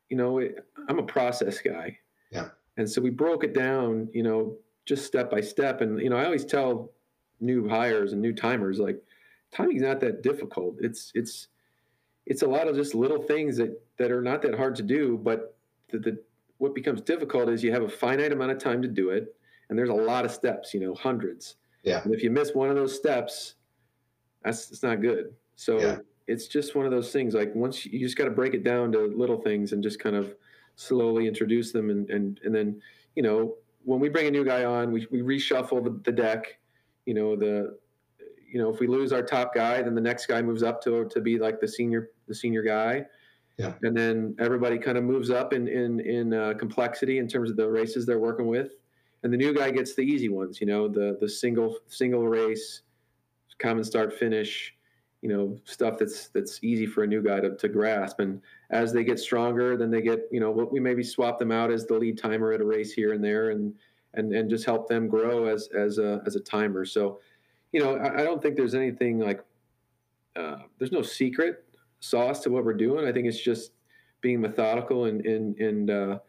[0.09, 1.97] you know, it, I'm a process guy.
[2.29, 2.49] Yeah.
[2.79, 5.81] And so we broke it down, you know, just step by step.
[5.81, 6.93] And, you know, I always tell
[7.41, 9.03] new hires and new timers, like,
[9.51, 10.77] timing's not that difficult.
[10.79, 11.49] It's, it's,
[12.25, 15.19] it's a lot of just little things that, that are not that hard to do,
[15.21, 15.57] but
[15.91, 16.23] the, the
[16.59, 19.35] what becomes difficult is you have a finite amount of time to do it,
[19.67, 21.55] and there's a lot of steps, you know, hundreds.
[21.83, 22.01] Yeah.
[22.03, 23.55] And if you miss one of those steps,
[24.45, 25.33] that's it's not good.
[25.57, 25.97] So yeah.
[26.27, 27.33] it's just one of those things.
[27.33, 29.99] Like once you, you just got to break it down to little things and just
[29.99, 30.35] kind of
[30.79, 32.81] slowly introduce them, and and and then
[33.15, 36.59] you know when we bring a new guy on, we we reshuffle the, the deck.
[37.05, 37.77] You know the
[38.51, 41.05] you know if we lose our top guy, then the next guy moves up to
[41.09, 43.05] to be like the senior the senior guy
[43.59, 43.73] yeah.
[43.83, 47.57] And then everybody kind of moves up in in in uh, complexity in terms of
[47.57, 48.71] the races they're working with,
[49.21, 50.61] and the new guy gets the easy ones.
[50.61, 52.83] You know, the the single single race,
[53.59, 54.73] common start finish.
[55.21, 58.19] You know, stuff that's that's easy for a new guy to, to grasp.
[58.19, 61.51] And as they get stronger, then they get you know what we maybe swap them
[61.51, 63.73] out as the lead timer at a race here and there, and
[64.13, 66.85] and and just help them grow as as a as a timer.
[66.85, 67.19] So,
[67.71, 69.43] you know, I, I don't think there's anything like
[70.35, 71.65] uh, there's no secret
[71.99, 73.07] sauce to what we're doing.
[73.07, 73.73] I think it's just
[74.21, 76.19] being methodical and and and uh,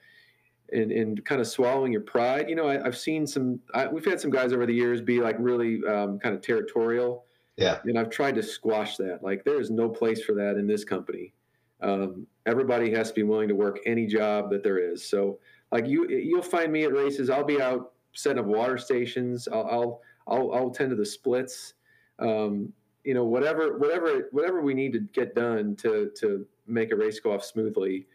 [0.73, 2.49] and, and kind of swallowing your pride.
[2.49, 3.61] You know, I, have seen some.
[3.75, 7.25] I, we've had some guys over the years be like really um, kind of territorial.
[7.57, 7.79] Yeah.
[7.85, 9.23] And I've tried to squash that.
[9.23, 11.33] Like there is no place for that in this company.
[11.83, 15.07] Um, everybody has to be willing to work any job that there is.
[15.09, 15.39] So
[15.73, 17.31] like you, you'll find me at races.
[17.31, 19.49] I'll be out setting up water stations.
[19.49, 21.75] I'll, I'll, I'll, I'll tend to the splits.
[22.19, 22.73] Um,
[23.05, 27.19] you know whatever whatever whatever we need to get done to to make a race
[27.19, 28.07] go off smoothly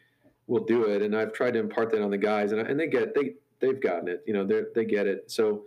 [0.47, 2.87] we'll do it and i've tried to impart that on the guys and, and they
[2.87, 5.63] get they they've gotten it you know they they get it so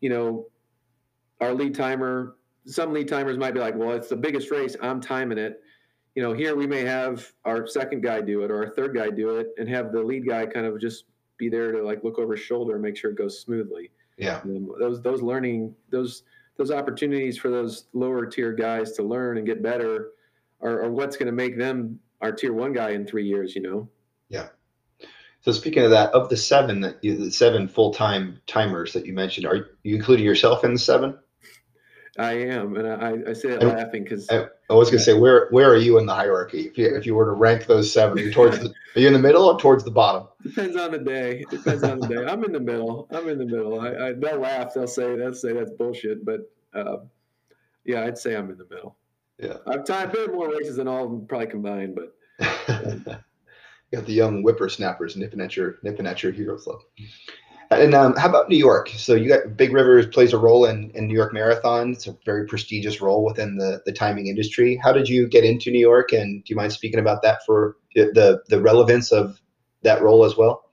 [0.00, 0.46] you know
[1.40, 2.36] our lead timer
[2.68, 5.60] some lead timers might be like well it's the biggest race i'm timing it
[6.14, 9.10] you know here we may have our second guy do it or our third guy
[9.10, 11.04] do it and have the lead guy kind of just
[11.36, 14.40] be there to like look over his shoulder and make sure it goes smoothly yeah
[14.44, 16.24] um, those those learning those
[16.58, 20.10] those opportunities for those lower tier guys to learn and get better
[20.60, 23.54] are, are what's going to make them our tier one guy in three years.
[23.54, 23.88] You know.
[24.28, 24.48] Yeah.
[25.40, 29.06] So speaking of that, of the seven that you, the seven full time timers that
[29.06, 31.16] you mentioned, are you including yourself in the seven?
[32.18, 35.14] I am, and I, I say that laughing because I, I, was going to say,
[35.14, 36.66] where where are you in the hierarchy?
[36.66, 39.06] If you if you were to rank those seven, are you towards the are you
[39.06, 40.26] in the middle or towards the bottom?
[40.42, 41.44] Depends on the day.
[41.48, 42.24] Depends on the day.
[42.26, 43.06] I'm in the middle.
[43.12, 43.80] I'm in the middle.
[43.80, 44.74] I, I they'll laugh.
[44.74, 46.96] They'll say they'll say that's bullshit, but uh,
[47.84, 48.96] yeah, I'd say I'm in the middle.
[49.38, 52.14] Yeah, I've timed more races than all of them probably combined, but.
[52.68, 53.04] Um,
[53.92, 56.80] you got the young whippersnappers nipping at your nipping at your hero club.
[57.70, 58.88] And um, how about New York?
[58.96, 61.92] So you got Big River plays a role in, in New York Marathon.
[61.92, 64.80] It's a very prestigious role within the, the timing industry.
[64.82, 66.12] How did you get into New York?
[66.12, 69.40] And do you mind speaking about that for the the relevance of
[69.82, 70.64] that role as well?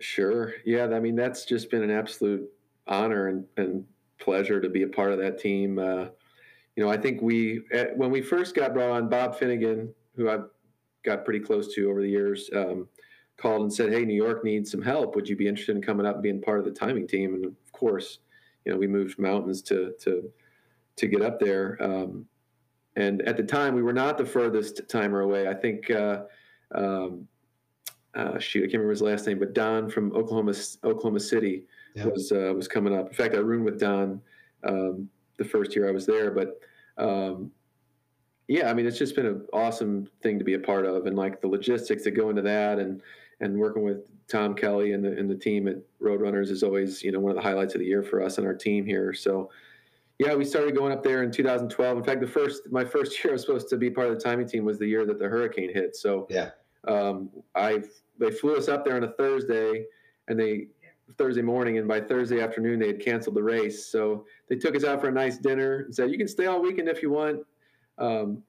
[0.00, 0.52] Sure.
[0.66, 0.84] Yeah.
[0.86, 2.48] I mean, that's just been an absolute
[2.86, 3.84] honor and, and
[4.18, 5.78] pleasure to be a part of that team.
[5.78, 6.06] Uh,
[6.76, 10.28] you know, I think we at, when we first got brought on, Bob Finnegan, who
[10.28, 10.44] I've
[11.04, 12.50] got pretty close to over the years.
[12.54, 12.88] Um,
[13.36, 15.14] called and said, "Hey, New York needs some help.
[15.14, 17.44] Would you be interested in coming up and being part of the timing team?" And
[17.44, 18.18] of course,
[18.64, 20.30] you know, we moved mountains to to
[20.96, 21.76] to get up there.
[21.80, 22.26] Um,
[22.96, 25.48] and at the time, we were not the furthest timer away.
[25.48, 26.24] I think, uh,
[26.74, 27.26] um,
[28.14, 30.52] uh, shoot, I can't remember his last name, but Don from Oklahoma
[30.84, 31.64] Oklahoma City
[32.10, 33.08] was uh, was coming up.
[33.08, 34.20] In fact, I roomed with Don
[34.64, 36.60] um, the first year I was there, but
[36.98, 37.50] um,
[38.48, 41.16] yeah, I mean, it's just been an awesome thing to be a part of, and
[41.16, 43.00] like the logistics that go into that, and
[43.42, 47.12] and working with Tom Kelly and the and the team at Roadrunners is always you
[47.12, 49.12] know one of the highlights of the year for us and our team here.
[49.12, 49.50] So
[50.18, 51.98] yeah, we started going up there in 2012.
[51.98, 54.20] In fact, the first my first year I was supposed to be part of the
[54.20, 55.96] timing team was the year that the hurricane hit.
[55.96, 56.50] So yeah,
[56.88, 57.82] um, I
[58.18, 59.84] they flew us up there on a Thursday,
[60.28, 60.68] and they
[61.18, 63.86] Thursday morning, and by Thursday afternoon they had canceled the race.
[63.86, 66.62] So they took us out for a nice dinner and said, "You can stay all
[66.62, 67.40] weekend if you want."
[67.98, 68.42] Um,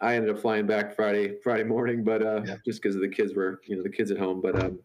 [0.00, 2.56] I ended up flying back Friday Friday morning, but uh, yeah.
[2.64, 4.78] just because the kids were you know the kids at home, but um,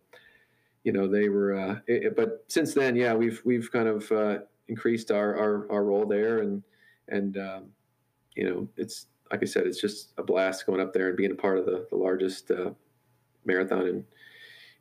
[0.84, 1.56] you know they were.
[1.56, 5.84] Uh, it, but since then, yeah, we've we've kind of uh, increased our, our our
[5.86, 6.64] role there, and
[7.08, 7.64] and um,
[8.36, 11.32] you know it's like I said, it's just a blast going up there and being
[11.32, 12.72] a part of the the largest uh,
[13.46, 14.06] marathon in,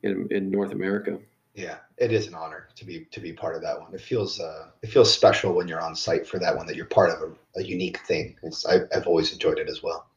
[0.03, 1.17] in in North America.
[1.53, 3.93] Yeah, it is an honor to be to be part of that one.
[3.93, 6.85] It feels uh, it feels special when you're on site for that one that you're
[6.87, 8.35] part of a, a unique thing.
[8.43, 10.07] It's I, I've always enjoyed it as well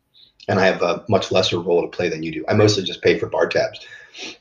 [0.49, 2.45] and I have a much lesser role to play than you do.
[2.49, 3.87] I mostly just pay for bar tabs,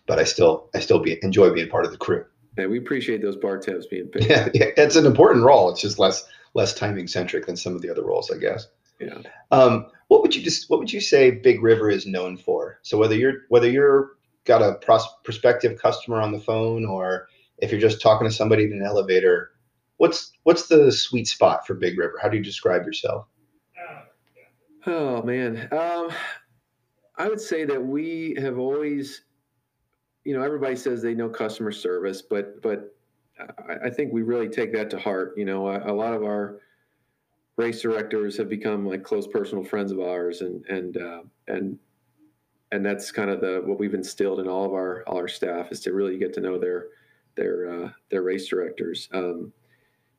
[0.05, 2.25] but I still I still be enjoy being part of the crew.
[2.57, 4.25] Yeah, we appreciate those bar tabs being paid.
[4.25, 5.69] Yeah, yeah, it's an important role.
[5.69, 8.67] It's just less less timing centric than some of the other roles, I guess.
[8.99, 9.19] Yeah.
[9.51, 12.79] Um, what would you just what would you say Big River is known for?
[12.81, 14.11] So whether you're whether you're
[14.45, 18.63] got a pros- prospective customer on the phone or if you're just talking to somebody
[18.63, 19.51] in an elevator,
[19.97, 22.17] what's what's the sweet spot for Big River?
[22.21, 23.27] How do you describe yourself?
[24.89, 26.09] Oh man, um,
[27.17, 29.23] I would say that we have always,
[30.23, 32.95] you know, everybody says they know customer service, but but
[33.37, 35.33] I, I think we really take that to heart.
[35.35, 36.61] You know, a, a, lot of our
[37.57, 41.77] race directors have become like close personal friends of ours, and and uh, and
[42.71, 45.69] and that's kind of the what we've instilled in all of our all our staff
[45.69, 46.87] is to really get to know their
[47.35, 49.09] their uh, their race directors.
[49.13, 49.51] Um,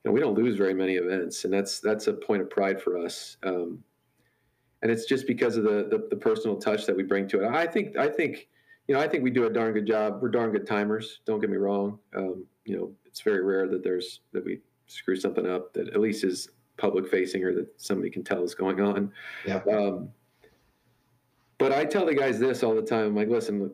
[0.05, 3.39] we don't lose very many events, and that's that's a point of pride for us.
[3.43, 3.83] Um,
[4.83, 7.49] and it's just because of the, the, the personal touch that we bring to it.
[7.49, 8.49] I think I think
[8.87, 10.19] you know I think we do a darn good job.
[10.21, 11.21] We're darn good timers.
[11.27, 11.99] Don't get me wrong.
[12.15, 16.01] Um, you know, it's very rare that there's that we screw something up that at
[16.01, 19.13] least is public facing or that somebody can tell is going on.
[19.47, 19.61] Yeah.
[19.71, 20.11] Um,
[21.59, 23.07] but I tell the guys this all the time.
[23.07, 23.73] I'm like, listen,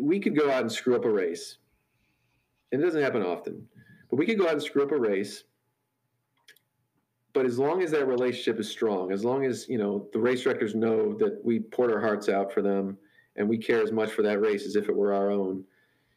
[0.00, 1.58] we could go out and screw up a race,
[2.70, 3.66] and it doesn't happen often.
[4.08, 5.44] But we could go out and screw up a race
[7.36, 10.40] but as long as that relationship is strong, as long as you know the race
[10.40, 12.96] directors know that we poured our hearts out for them
[13.36, 15.62] and we care as much for that race as if it were our own,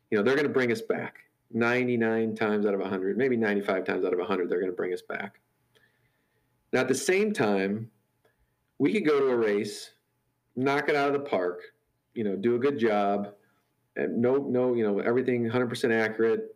[0.10, 3.84] you know, they're going to bring us back 99 times out of 100, maybe 95
[3.84, 5.41] times out of 100, they're going to bring us back.
[6.71, 7.91] Now, at the same time,
[8.77, 9.91] we could go to a race,
[10.55, 11.60] knock it out of the park,
[12.13, 13.34] you know, do a good job,
[13.97, 16.55] and no, no, you know, everything 100% accurate,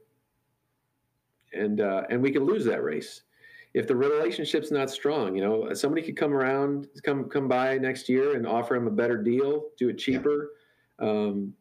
[1.52, 3.23] and uh, and we could lose that race
[3.73, 8.07] if the relationship's not strong, you know, somebody could come around, come come by next
[8.07, 10.51] year and offer him a better deal, do it cheaper,
[11.01, 11.09] yeah.
[11.09, 11.53] um,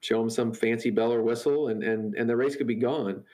[0.00, 3.24] show him some fancy bell or whistle, and and and the race could be gone.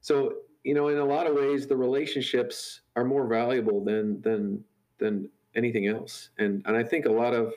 [0.00, 4.62] So you know, in a lot of ways, the relationships are more valuable than than
[4.98, 6.30] than anything else.
[6.38, 7.54] And and I think a lot of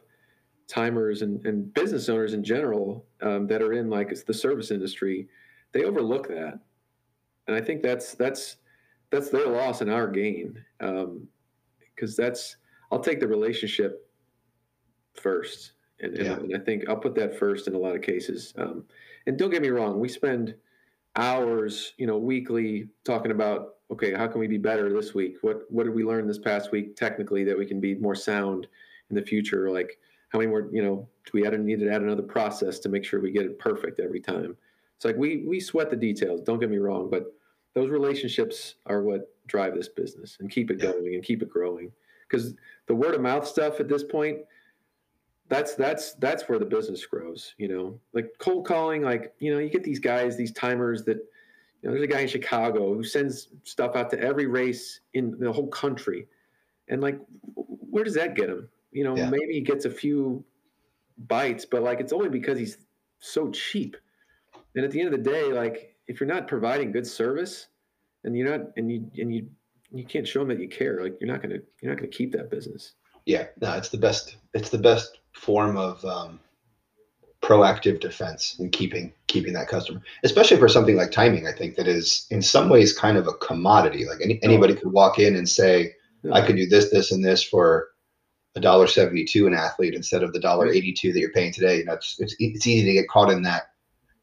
[0.67, 5.27] timers and, and business owners in general um, that are in like the service industry,
[5.73, 6.59] they overlook that.
[7.47, 8.57] And I think that's that's
[9.11, 10.63] that's their loss and our gain.
[10.79, 11.27] Because um,
[12.17, 12.57] that's
[12.91, 14.09] I'll take the relationship
[15.13, 16.33] first, and, yeah.
[16.33, 18.53] and, I think I'll put that first in a lot of cases.
[18.57, 18.85] Um,
[19.27, 20.55] and don't get me wrong, we spend
[21.15, 25.35] hours, you know, weekly talking about okay, how can we be better this week?
[25.41, 28.67] What what did we learn this past week technically that we can be more sound
[29.09, 29.69] in the future?
[29.69, 32.89] Like how many more, you know, do we add, need to add another process to
[32.89, 34.55] make sure we get it perfect every time?
[34.95, 36.41] It's like we we sweat the details.
[36.41, 37.33] Don't get me wrong, but
[37.73, 41.91] those relationships are what drive this business and keep it going and keep it growing.
[42.27, 42.53] Because
[42.87, 44.39] the word of mouth stuff at this point
[45.49, 47.99] that's that's that's where the business grows you know?
[48.13, 51.91] Like cold calling like you know you get these guys these timers that you know
[51.91, 55.67] there's a guy in chicago who sends stuff out to every race in the whole
[55.67, 56.27] country.
[56.87, 57.19] And like
[57.55, 58.69] where does that get him?
[58.91, 59.29] You know yeah.
[59.29, 60.43] maybe he gets a few
[61.27, 62.77] bites but like it's only because he's
[63.19, 63.97] so cheap.
[64.75, 67.67] And at the end of the day like if you're not providing good service
[68.25, 69.47] and you're not and you and you
[69.91, 72.31] you can't show them that you care like you're not gonna you're not gonna keep
[72.31, 72.93] that business
[73.25, 76.39] yeah no it's the best it's the best form of um
[77.41, 81.47] proactive defense in keeping keeping that customer, especially for something like timing.
[81.47, 84.05] I think that is in some ways kind of a commodity.
[84.05, 85.93] Like any, anybody could walk in and say,
[86.23, 86.33] Yeah.
[86.33, 87.89] "I could do this, this, and this for
[88.55, 91.51] a dollar seventy two an athlete instead of the dollar eighty two that you're paying
[91.51, 93.71] today." You know, it's, it's it's easy to get caught in that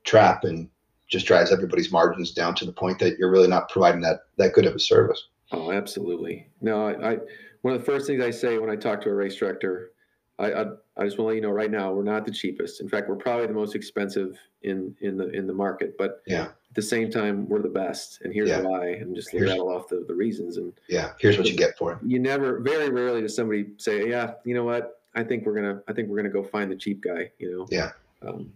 [0.04, 0.68] trap and
[1.08, 4.52] just drives everybody's margins down to the point that you're really not providing that that
[4.52, 5.28] good of a service.
[5.52, 6.48] Oh, absolutely.
[6.60, 7.18] No, I, I
[7.62, 9.92] one of the first things I say when I talk to a race director,
[10.38, 10.60] I, I,
[10.98, 12.80] I just want to let you know right now we're not the cheapest.
[12.80, 15.96] In fact, we're probably the most expensive in in the in the market.
[15.96, 16.42] But Yeah.
[16.42, 18.60] at the same time, we're the best, and here's Yeah.
[18.60, 18.88] why.
[18.88, 20.58] And just Here's- rattle off the, the reasons.
[20.58, 21.98] And Yeah, here's what you get for it.
[22.04, 25.00] you never, very rarely does somebody say, "Yeah, you know what?
[25.14, 27.66] I think we're gonna, I think we're gonna go find the cheap guy." You know.
[27.70, 27.92] Yeah.
[28.20, 28.52] Um,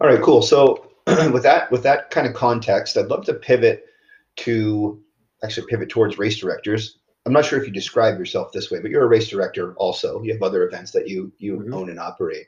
[0.00, 0.42] All right, cool.
[0.42, 0.90] So
[1.32, 3.86] with that with that kind of context, I'd love to pivot
[4.36, 5.00] to
[5.44, 6.98] actually pivot towards race directors.
[7.24, 10.22] I'm not sure if you describe yourself this way, but you're a race director also.
[10.22, 11.74] You have other events that you you Mhm.
[11.74, 12.46] own and operate.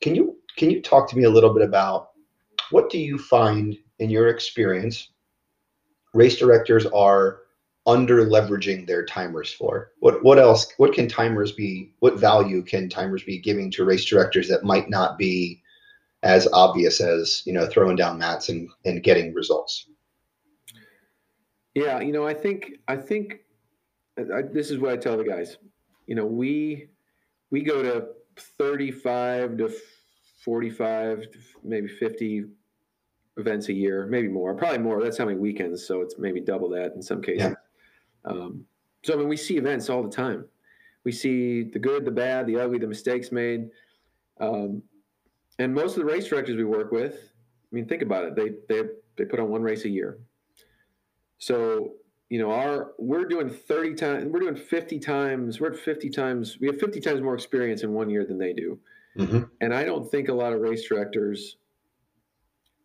[0.00, 2.10] Can you can you talk to me a little bit about
[2.70, 5.10] what do you find in your experience
[6.14, 7.42] race directors are
[7.86, 9.92] under leveraging their timers for?
[10.00, 14.04] What what else what can timers be what value can timers be giving to race
[14.04, 15.62] directors that might not be
[16.24, 19.86] as obvious as you know throwing down mats and, and getting results
[21.74, 23.40] Yeah, you know, I think I think
[24.18, 25.58] I, this is what I tell the guys.
[26.06, 26.88] You know, we
[27.50, 28.08] we go to
[28.58, 29.72] 35 to
[30.44, 32.44] 45 to maybe 50
[33.36, 35.02] events a year, maybe more, probably more.
[35.02, 37.54] That's how many weekends, so it's maybe double that in some cases.
[38.24, 38.64] Um,
[39.02, 40.46] so I mean, we see events all the time.
[41.04, 43.68] We see the good, the bad, the ugly, the mistakes made.
[44.40, 44.82] Um,
[45.58, 48.36] and most of the race directors we work with, I mean, think about it.
[48.36, 50.18] They they they put on one race a year.
[51.38, 51.94] So
[52.30, 56.58] you know, our we're doing thirty times, we're doing fifty times, we're at fifty times.
[56.60, 58.78] We have fifty times more experience in one year than they do.
[59.16, 59.42] mm-hmm.
[59.60, 61.56] And I don't think a lot of race directors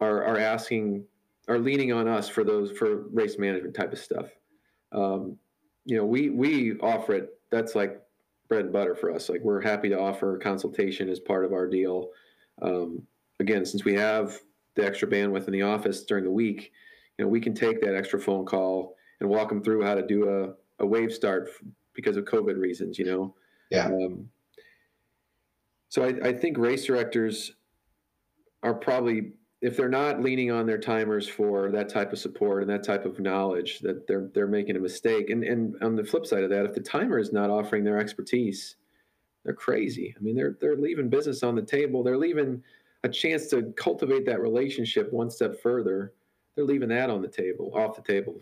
[0.02, 1.06] are are asking
[1.48, 4.28] are leaning on us for those for race management type of stuff.
[4.92, 5.38] Um,
[5.86, 7.30] you know, we we offer it.
[7.52, 8.02] That's like
[8.48, 9.30] bread and butter for us.
[9.30, 12.10] Like we're happy to offer consultation as part of our deal.
[12.62, 13.04] Um,
[13.40, 14.40] again, since we have
[14.76, 16.72] the extra bandwidth in the office during the week,
[17.18, 20.06] you know, we can take that extra phone call and walk them through how to
[20.06, 22.98] do a, a wave start f- because of COVID reasons.
[22.98, 23.36] You know.
[23.70, 23.88] Yeah.
[23.88, 24.30] Um,
[25.90, 27.54] so I, I think race directors
[28.64, 32.72] are probably if they're not leaning on their timers for that type of support and
[32.72, 36.26] that type of knowledge that they're they're making a mistake and and on the flip
[36.26, 38.76] side of that if the timer is not offering their expertise
[39.44, 40.16] they're crazy.
[40.18, 42.04] I mean they're they're leaving business on the table.
[42.04, 42.64] They're leaving
[43.04, 46.14] a chance to cultivate that relationship one step further.
[46.56, 48.42] They're leaving that on the table off the table.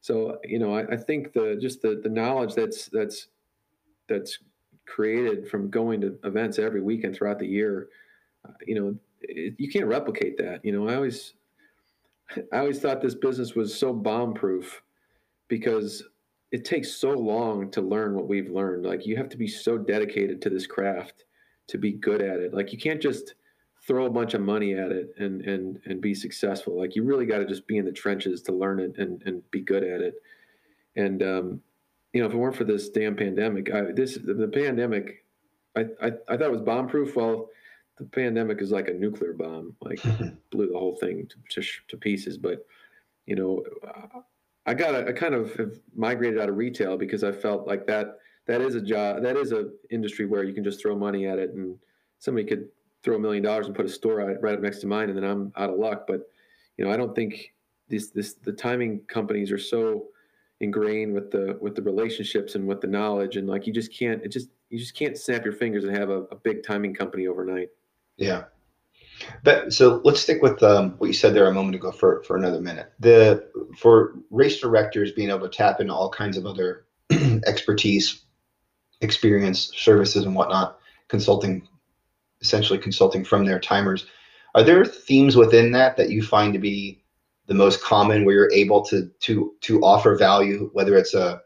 [0.00, 3.28] So you know i, I think the just the the knowledge that's that's
[4.08, 4.38] that's
[4.84, 7.88] created from going to events every weekend throughout the year
[8.44, 10.64] uh, you know it, you can't replicate that.
[10.64, 11.34] You know, I always,
[12.52, 14.82] I always thought this business was so bomb proof
[15.48, 16.02] because
[16.52, 18.84] it takes so long to learn what we've learned.
[18.84, 21.24] Like you have to be so dedicated to this craft
[21.68, 22.52] to be good at it.
[22.52, 23.34] Like you can't just
[23.86, 26.78] throw a bunch of money at it and and and be successful.
[26.78, 29.50] Like you really got to just be in the trenches to learn it and and
[29.50, 30.14] be good at it.
[30.94, 31.60] And um,
[32.12, 35.24] you know, if it weren't for this damn pandemic, I, this the pandemic,
[35.74, 37.16] I, I I thought it was bomb proof.
[37.16, 37.48] Well,
[37.96, 40.02] the pandemic is like a nuclear bomb, like
[40.50, 42.36] blew the whole thing to, to, to pieces.
[42.36, 42.66] But
[43.24, 43.64] you know,
[44.66, 48.18] I got I kind of have migrated out of retail because I felt like that
[48.46, 51.38] that is a job that is a industry where you can just throw money at
[51.38, 51.76] it and
[52.18, 52.68] somebody could
[53.02, 55.18] throw a million dollars and put a store right, right up next to mine and
[55.18, 56.06] then I'm out of luck.
[56.06, 56.28] But
[56.76, 57.52] you know, I don't think
[57.88, 60.06] this this the timing companies are so
[60.60, 64.22] ingrained with the with the relationships and with the knowledge and like you just can't
[64.22, 67.26] it just you just can't snap your fingers and have a, a big timing company
[67.26, 67.68] overnight.
[68.16, 68.44] Yeah.
[69.42, 72.36] But so let's stick with um, what you said there a moment ago for, for
[72.36, 72.92] another minute.
[73.00, 76.84] The for race directors being able to tap into all kinds of other
[77.46, 78.24] expertise,
[79.00, 80.78] experience, services, and whatnot,
[81.08, 81.66] consulting,
[82.40, 84.06] essentially consulting from their timers.
[84.54, 87.02] Are there themes within that that you find to be
[87.46, 91.40] the most common where you're able to to to offer value, whether it's a,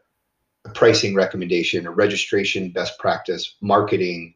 [0.65, 4.35] a pricing recommendation, a registration best practice, marketing,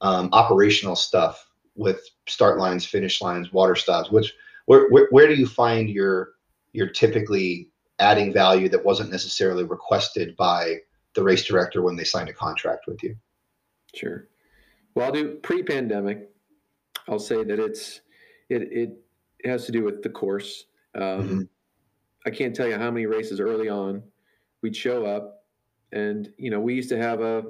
[0.00, 1.46] um, operational stuff?
[1.74, 4.10] With start lines, finish lines, water stops?
[4.10, 4.34] Which
[4.66, 6.32] where, where where do you find your
[6.72, 7.68] you're typically
[7.98, 10.78] adding value that wasn't necessarily requested by
[11.14, 13.16] the race director when they signed a contract with you?
[13.94, 14.28] Sure.
[14.94, 16.30] Well, I'll do pre-pandemic.
[17.08, 18.00] I'll say that it's
[18.48, 20.66] it it has to do with the course.
[20.94, 21.48] Um, Mhm.
[22.24, 24.02] I can't tell you how many races early on
[24.60, 25.44] we'd show up,
[25.90, 27.44] and you know we used to have a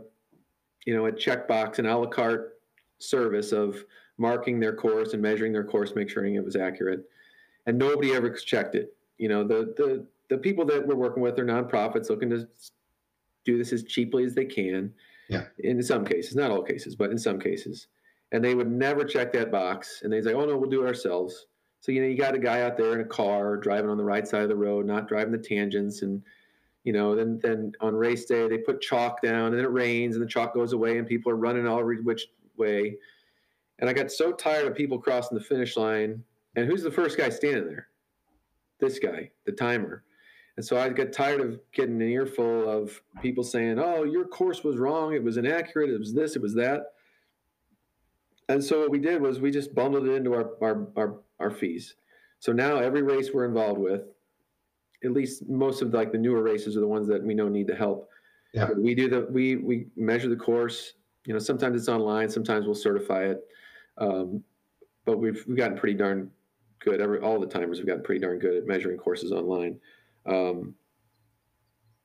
[0.87, 2.61] you know a checkbox, an a la carte
[2.99, 3.85] service of
[4.19, 7.05] marking their course and measuring their course, make sure it was accurate.
[7.67, 8.97] And nobody ever checked it.
[9.19, 12.49] You know, the the the people that we're working with are nonprofits looking to
[13.45, 14.93] do this as cheaply as they can.
[15.29, 15.45] Yeah.
[15.59, 17.89] In some cases, not all cases, but in some cases.
[18.33, 20.01] And they would never check that box.
[20.03, 21.47] And they'd say, oh, no, we'll do it ourselves.
[21.81, 24.05] So, you know, you got a guy out there in a car driving on the
[24.05, 26.03] right side of the road, not driving the tangents.
[26.03, 26.23] And,
[26.85, 30.15] you know, then, then on race day, they put chalk down and then it rains
[30.15, 32.97] and the chalk goes away and people are running all which way.
[33.79, 36.23] And I got so tired of people crossing the finish line.
[36.57, 37.89] And who's the first guy standing there?
[38.79, 40.05] This guy, the timer.
[40.57, 44.63] And so I got tired of getting an earful of people saying, "Oh, your course
[44.63, 45.15] was wrong.
[45.15, 45.91] It was inaccurate.
[45.91, 46.37] It was this.
[46.37, 46.93] It was that."
[48.49, 51.51] And so what we did was we just bundled it into our our our, our
[51.51, 51.95] fees.
[52.39, 54.03] So now every race we're involved with,
[55.05, 57.49] at least most of the, like the newer races are the ones that we know
[57.49, 58.09] need the help.
[58.53, 58.69] Yeah.
[58.77, 60.95] We do the we we measure the course.
[61.25, 62.29] You know, sometimes it's online.
[62.29, 63.41] Sometimes we'll certify it.
[63.99, 64.43] Um,
[65.05, 66.31] but we've we've gotten pretty darn
[66.81, 67.01] good.
[67.01, 69.79] Every all the timers have gotten pretty darn good at measuring courses online.
[70.27, 70.75] Um,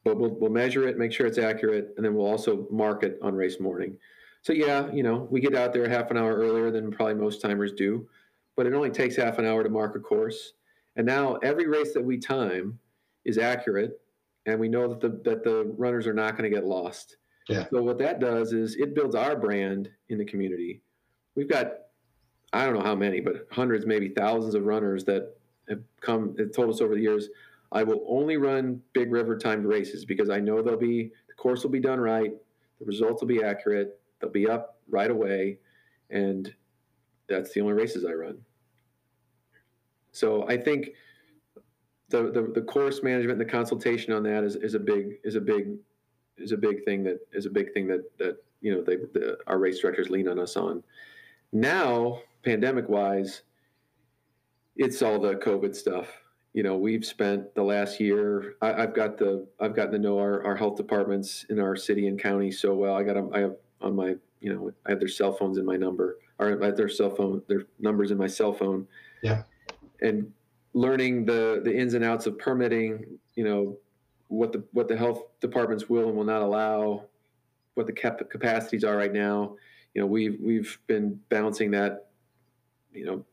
[0.04, 3.20] but we'll, we'll measure it, make sure it's accurate, and then we'll also mark it
[3.22, 3.98] on race morning.
[4.42, 7.42] So yeah, you know, we get out there half an hour earlier than probably most
[7.42, 8.08] timers do,
[8.56, 10.54] but it only takes half an hour to mark a course.
[10.96, 12.80] And now every race that we time
[13.26, 14.00] is accurate,
[14.46, 17.18] and we know that the that the runners are not going to get lost.
[17.50, 17.66] Yeah.
[17.70, 20.82] So what that does is it builds our brand in the community.
[21.38, 21.74] We've got
[22.52, 25.38] I don't know how many, but hundreds, maybe thousands of runners that
[25.70, 27.30] have come have told us over the years,
[27.72, 31.64] I will only run big river timed races because I know they'll be the course
[31.64, 32.32] will be done right,
[32.80, 35.60] the results will be accurate, they'll be up right away,
[36.10, 36.54] and
[37.30, 38.40] that's the only races I run.
[40.14, 40.90] So I think
[42.10, 45.36] the, the, the course management and the consultation on that is, is a big is
[45.36, 45.76] a big
[46.38, 49.38] is a big thing that is a big thing that that you know they the,
[49.46, 50.82] our race directors lean on us on.
[51.52, 53.41] Now, pandemic wise,
[54.76, 56.08] it's all the COVID stuff.
[56.54, 60.18] You know we've spent the last year I, have got the i've gotten to know
[60.18, 62.95] our, our health departments in our city and county so well.
[62.95, 65.66] I got them i have on my you know i have their cell phones in
[65.66, 68.88] my number or I have their cell phone their numbers in my cell phone.
[69.22, 69.43] Yeah.
[70.02, 70.32] And
[70.74, 73.78] learning the the ins and outs of permitting you know
[74.28, 77.06] what the what the health departments will and will not allow
[77.76, 79.56] what the cap- capacities are right now
[79.98, 82.10] you know we've we've been balancing that
[82.93, 83.26] you know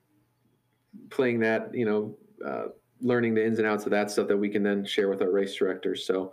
[1.11, 2.69] playing that you know uh,
[3.03, 5.31] learning the ins and outs of that stuff that we can then share with our
[5.31, 6.07] race directors.
[6.07, 6.33] So,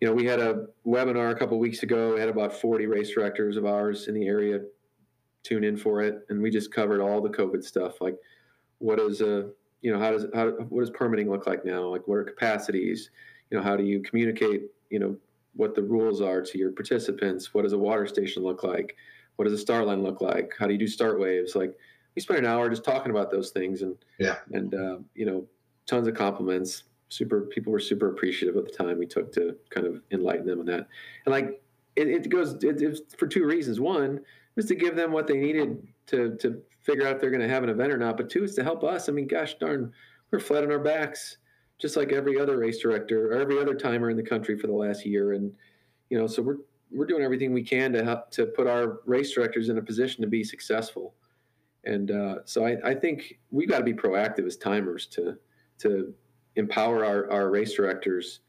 [0.00, 2.14] you know, we had a webinar a couple weeks ago.
[2.14, 4.60] We had about 40 race directors of ours in the area
[5.42, 8.16] tune in for it, and we just covered all the COVID stuff, like
[8.78, 9.50] what is a
[9.82, 11.82] you know how does how what does permitting look like now?
[11.88, 13.10] Like what are capacities?
[13.50, 14.66] You know, how do you communicate?
[14.88, 15.16] You know,
[15.54, 17.52] what the rules are to your participants?
[17.52, 18.94] What does a water station look like?
[19.38, 20.52] What does a start line look like?
[20.58, 21.54] How do you do start waves?
[21.54, 21.72] Like
[22.16, 25.46] we spent an hour just talking about those things, and yeah, and uh, you know
[25.86, 26.82] tons of compliments.
[27.08, 30.58] Super people were super appreciative of the time we took to kind of enlighten them
[30.58, 30.88] on that.
[31.24, 31.62] And like
[31.94, 33.78] it, it goes it, it's for two reasons.
[33.78, 34.18] One
[34.56, 37.48] was to give them what they needed to to figure out if they're going to
[37.48, 38.16] have an event or not.
[38.16, 39.08] But two is to help us.
[39.08, 39.92] I mean, gosh darn,
[40.32, 41.36] we're flat on our backs,
[41.78, 44.72] just like every other race director or every other timer in the country for the
[44.72, 45.34] last year.
[45.34, 45.52] And
[46.10, 46.56] you know, so we're
[46.90, 50.22] we're doing everything we can to help to put our race directors in a position
[50.22, 51.14] to be successful.
[51.84, 55.38] And uh, so I, I think we've got to be proactive as timers to
[55.78, 56.12] to
[56.56, 58.40] empower our, our race directors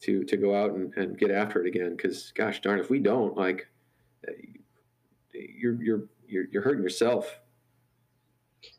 [0.00, 1.96] to to go out and, and get after it again.
[1.96, 3.66] Because gosh darn if we don't like
[5.32, 7.38] you're you're you're, you're hurting yourself.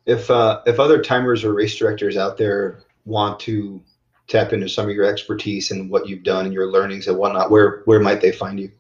[0.05, 3.82] If uh, if other timers or race directors out there want to
[4.28, 7.51] tap into some of your expertise and what you've done and your learnings and whatnot
[7.51, 8.72] where where might they find you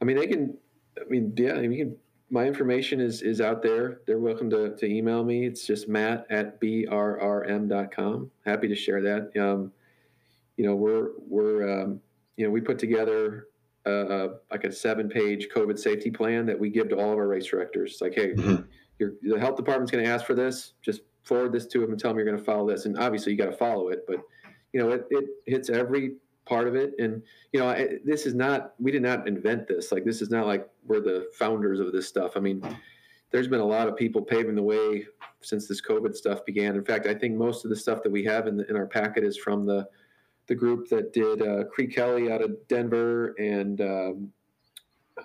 [0.00, 0.56] i mean they can
[1.00, 1.96] i mean yeah I mean, you can
[2.30, 4.00] my information is is out there.
[4.06, 5.46] They're welcome to, to email me.
[5.46, 8.30] It's just matt at brrm.com.
[8.46, 9.36] Happy to share that.
[9.36, 9.72] Um,
[10.56, 12.00] you know, we're we're um,
[12.36, 13.48] you know we put together
[13.84, 17.26] a, like a seven page COVID safety plan that we give to all of our
[17.26, 17.92] race directors.
[17.92, 18.62] It's like, hey, mm-hmm.
[18.98, 20.74] your the health department's going to ask for this.
[20.82, 22.86] Just forward this to them and tell them you're going to follow this.
[22.86, 24.04] And obviously, you got to follow it.
[24.06, 24.20] But
[24.72, 26.12] you know, it, it hits every
[26.46, 26.94] part of it.
[26.98, 27.22] And
[27.52, 29.92] you know, I, this is not we did not invent this.
[29.92, 32.32] Like this is not like we're the founders of this stuff.
[32.36, 32.62] I mean,
[33.30, 35.06] there's been a lot of people paving the way
[35.40, 36.74] since this COVID stuff began.
[36.74, 38.86] In fact, I think most of the stuff that we have in, the, in our
[38.86, 39.88] packet is from the
[40.46, 44.32] the group that did uh, Cree Kelly out of Denver and um,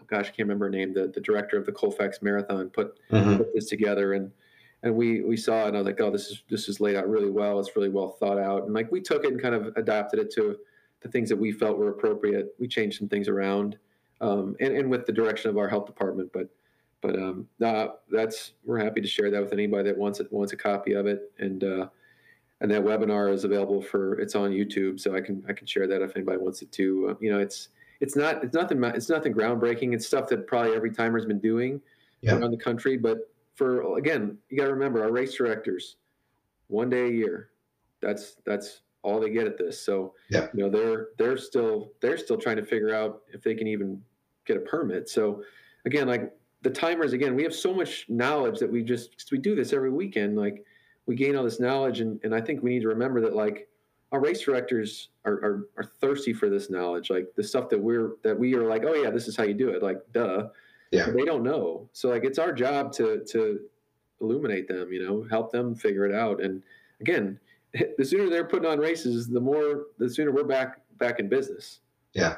[0.08, 0.94] gosh, I can't remember her name.
[0.94, 3.38] The the director of the Colfax Marathon put, mm-hmm.
[3.38, 4.32] put this together and
[4.84, 6.96] and we we saw it and I was like, oh, this is this is laid
[6.96, 7.60] out really well.
[7.60, 8.66] It's really well thought out.
[8.66, 10.58] And like we took it and kind of adapted it to
[11.06, 12.56] the things that we felt were appropriate.
[12.60, 13.78] We changed some things around,
[14.22, 16.32] um, and, and with the direction of our health department.
[16.34, 16.50] But
[17.02, 20.52] but um, no, that's we're happy to share that with anybody that wants it wants
[20.54, 21.88] a copy of it, and uh,
[22.60, 25.86] and that webinar is available for it's on YouTube, so I can I can share
[25.86, 27.10] that if anybody wants it too.
[27.12, 27.70] Uh, you know, it's
[28.02, 29.94] it's not it's nothing it's nothing groundbreaking.
[29.94, 31.80] It's stuff that probably every timer's been doing
[32.22, 32.36] yeah.
[32.36, 35.98] around the country, but for again, you got to remember our race directors,
[36.68, 37.52] one day a year,
[38.02, 39.80] that's that's all they get at this.
[39.80, 40.48] So yeah.
[40.54, 44.02] you know they're they're still they're still trying to figure out if they can even
[44.46, 45.08] get a permit.
[45.08, 45.44] So
[45.86, 46.34] again, like
[46.64, 49.92] the timers, again, we have so much knowledge that we just we do this every
[49.92, 50.36] weekend.
[50.36, 50.66] Like
[51.06, 53.68] we gain all this knowledge, and and I think we need to remember that like
[54.12, 58.16] our race directors are, are, are thirsty for this knowledge, like the stuff that we're
[58.24, 59.84] that we are like, oh yeah, this is how you do it.
[59.84, 60.48] Like duh,
[60.92, 61.10] yeah.
[61.10, 63.60] They don't know, so like it's our job to to
[64.22, 66.42] illuminate them, you know, help them figure it out.
[66.42, 66.64] And
[67.02, 67.40] again,
[67.98, 71.80] the sooner they're putting on races, the more the sooner we're back back in business.
[72.14, 72.38] Yeah,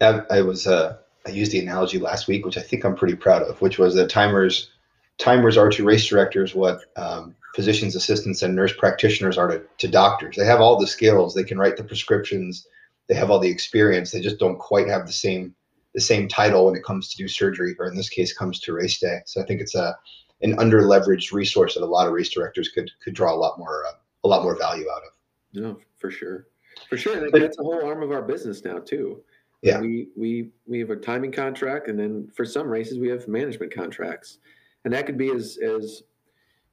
[0.00, 3.16] I, I was uh, I used the analogy last week, which I think I'm pretty
[3.16, 4.70] proud of, which was that timers
[5.18, 9.88] timers are to race directors what um, physicians assistants and nurse practitioners are to, to
[9.88, 10.36] doctors.
[10.36, 11.34] They have all the skills.
[11.34, 12.66] They can write the prescriptions.
[13.08, 14.10] They have all the experience.
[14.10, 15.54] They just don't quite have the same
[15.94, 18.72] the same title when it comes to do surgery, or in this case, comes to
[18.72, 19.18] race day.
[19.26, 19.96] So I think it's a
[20.42, 23.58] an under leveraged resource that a lot of race directors could could draw a lot
[23.58, 23.92] more uh,
[24.24, 25.12] a lot more value out of.
[25.52, 26.48] No, for sure,
[26.88, 27.30] for sure.
[27.30, 29.22] That's a whole arm of our business now too.
[29.62, 33.28] Yeah, we we we have a timing contract, and then for some races we have
[33.28, 34.38] management contracts,
[34.84, 36.02] and that could be as as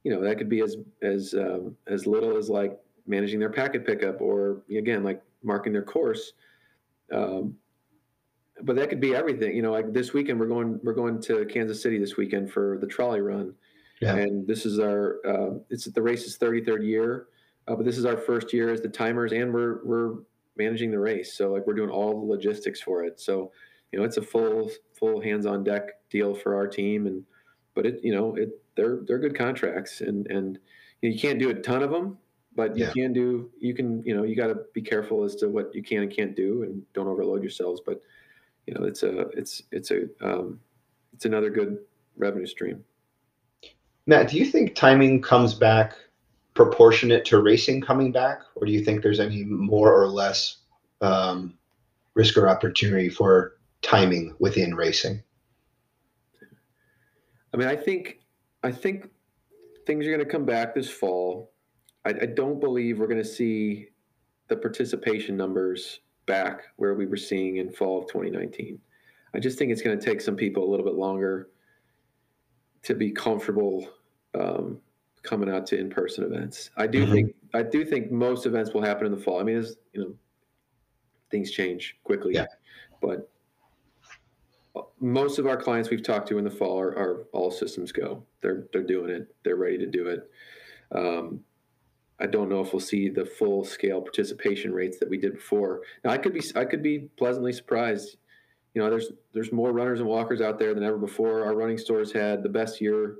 [0.04, 3.86] you know that could be as as um, as little as like managing their packet
[3.86, 6.32] pickup, or again like marking their course.
[7.12, 7.56] Um,
[8.62, 9.56] but that could be everything.
[9.56, 12.78] You know, like this weekend we're going we're going to Kansas City this weekend for
[12.78, 13.54] the trolley run,
[14.00, 14.16] yeah.
[14.16, 17.26] and this is our uh, it's the race's 33rd year,
[17.68, 20.14] uh, but this is our first year as the timers, and we're we're
[20.56, 21.36] managing the race.
[21.36, 23.20] So like we're doing all the logistics for it.
[23.20, 23.52] So
[23.90, 27.24] you know it's a full full hands on deck deal for our team, and
[27.74, 30.58] but it you know it they're they're good contracts, and and
[31.00, 32.18] you, know, you can't do a ton of them,
[32.54, 32.92] but you yeah.
[32.92, 35.82] can do you can you know you got to be careful as to what you
[35.82, 38.02] can and can't do, and don't overload yourselves, but
[38.66, 40.60] you know, it's a it's it's a um,
[41.12, 41.78] it's another good
[42.16, 42.84] revenue stream.
[44.06, 45.96] Matt, do you think timing comes back
[46.54, 50.58] proportionate to racing coming back, or do you think there's any more or less
[51.00, 51.54] um,
[52.14, 55.22] risk or opportunity for timing within racing?
[57.52, 58.20] I mean, I think
[58.62, 59.10] I think
[59.86, 61.52] things are going to come back this fall.
[62.04, 63.88] I, I don't believe we're going to see
[64.48, 68.78] the participation numbers back where we were seeing in fall of 2019.
[69.34, 71.48] I just think it's going to take some people a little bit longer
[72.82, 73.88] to be comfortable
[74.38, 74.80] um,
[75.22, 76.70] coming out to in-person events.
[76.76, 77.12] I do mm-hmm.
[77.12, 79.40] think I do think most events will happen in the fall.
[79.40, 80.14] I mean, as you know,
[81.30, 82.46] things change quickly, yeah.
[83.00, 83.28] but
[85.00, 88.22] most of our clients we've talked to in the fall are, are, all systems go.
[88.40, 89.34] They're they're doing it.
[89.44, 90.30] They're ready to do it.
[90.92, 91.40] Um,
[92.20, 95.82] I don't know if we'll see the full scale participation rates that we did before.
[96.04, 98.16] Now I could be I could be pleasantly surprised.
[98.74, 101.44] You know, there's there's more runners and walkers out there than ever before.
[101.44, 103.16] Our running stores had the best year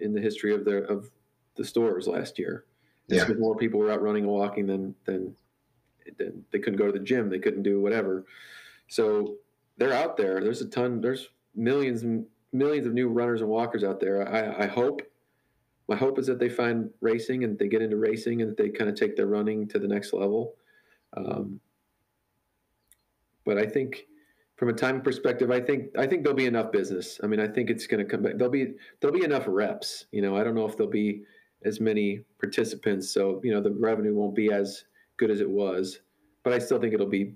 [0.00, 1.10] in the history of the of
[1.56, 2.64] the stores last year.
[3.08, 3.26] Yeah.
[3.38, 5.34] more people were out running and walking than than
[6.18, 7.28] than they couldn't go to the gym.
[7.28, 8.24] They couldn't do whatever.
[8.88, 9.36] So
[9.76, 10.40] they're out there.
[10.40, 11.00] There's a ton.
[11.00, 14.28] There's millions and millions of new runners and walkers out there.
[14.28, 15.02] I, I hope
[15.88, 18.68] my hope is that they find racing and they get into racing and that they
[18.68, 20.54] kind of take their running to the next level.
[21.16, 21.60] Um,
[23.44, 24.06] but I think
[24.60, 27.18] from a time perspective, I think I think there'll be enough business.
[27.24, 28.34] I mean, I think it's going to come back.
[28.36, 30.04] There'll be there'll be enough reps.
[30.12, 31.22] You know, I don't know if there'll be
[31.64, 34.84] as many participants, so you know the revenue won't be as
[35.16, 36.00] good as it was.
[36.44, 37.32] But I still think it'll be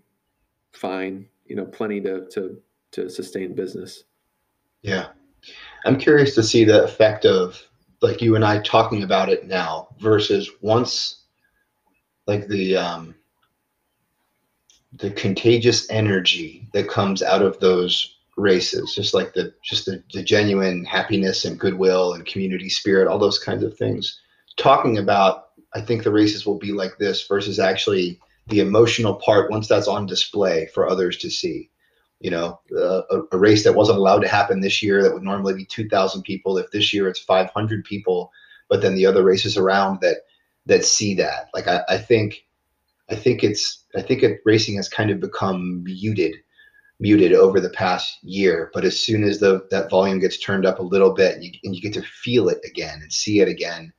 [0.73, 1.27] fine.
[1.47, 2.61] You know, plenty to to
[2.91, 4.05] to sustain business.
[4.83, 5.07] Yeah,
[5.87, 7.59] I'm curious to see the effect of
[8.03, 11.23] like you and I talking about it now versus once
[12.27, 13.15] like the um
[14.99, 20.23] the contagious energy that comes out of those races just like the just the, the
[20.23, 24.21] genuine happiness and goodwill and community spirit all those kinds of things
[24.57, 28.19] talking about i think the races will be like this versus actually
[28.49, 31.71] the emotional part once that's on display for others to see
[32.25, 35.23] you know, uh, a, a, race that wasn't allowed to happen this year that would
[35.23, 36.57] normally be 2,000 people.
[36.57, 38.33] If this year it's 500 people,
[38.71, 40.23] but then the other races around that
[40.65, 42.47] that see that, like I, I think,
[43.11, 46.37] I think it's, I think it, racing has kind of become muted,
[47.01, 48.71] muted over the past year.
[48.73, 51.53] But as soon as the that volume gets turned up a little bit, and you,
[51.65, 53.93] and you get to feel it again and see it again,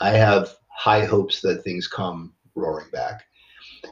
[0.00, 3.24] I have high hopes that things come roaring back.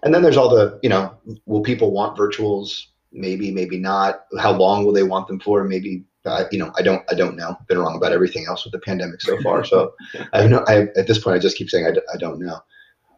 [0.02, 1.14] And then there's all the, you know,
[1.46, 2.86] will people want virtuals?
[3.14, 6.82] maybe maybe not how long will they want them for maybe uh, you know, I
[6.82, 7.54] don't, I don't know.
[7.68, 9.62] Been wrong about everything else with the pandemic so far.
[9.62, 9.92] So
[10.32, 12.60] I have no, I, at this point, I just keep saying I, I don't know.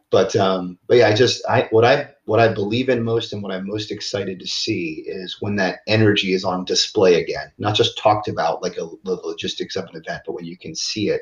[0.09, 3.43] But, um, but yeah, I just, I, what I, what I believe in most and
[3.43, 7.75] what I'm most excited to see is when that energy is on display again, not
[7.75, 11.09] just talked about like a, the logistics of an event, but when you can see
[11.09, 11.21] it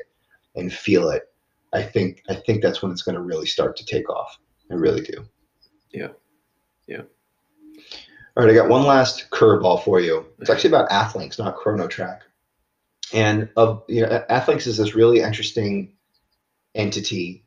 [0.54, 1.24] and feel it.
[1.72, 4.38] I think, I think that's when it's going to really start to take off.
[4.70, 5.26] I really do.
[5.90, 6.08] Yeah.
[6.86, 7.02] Yeah.
[8.36, 10.26] All right, I got one last curveball for you.
[10.40, 12.20] It's actually about Athlinks, not Chronotrack.
[13.14, 15.92] And of you know, Athlinks is this really interesting
[16.74, 17.45] entity.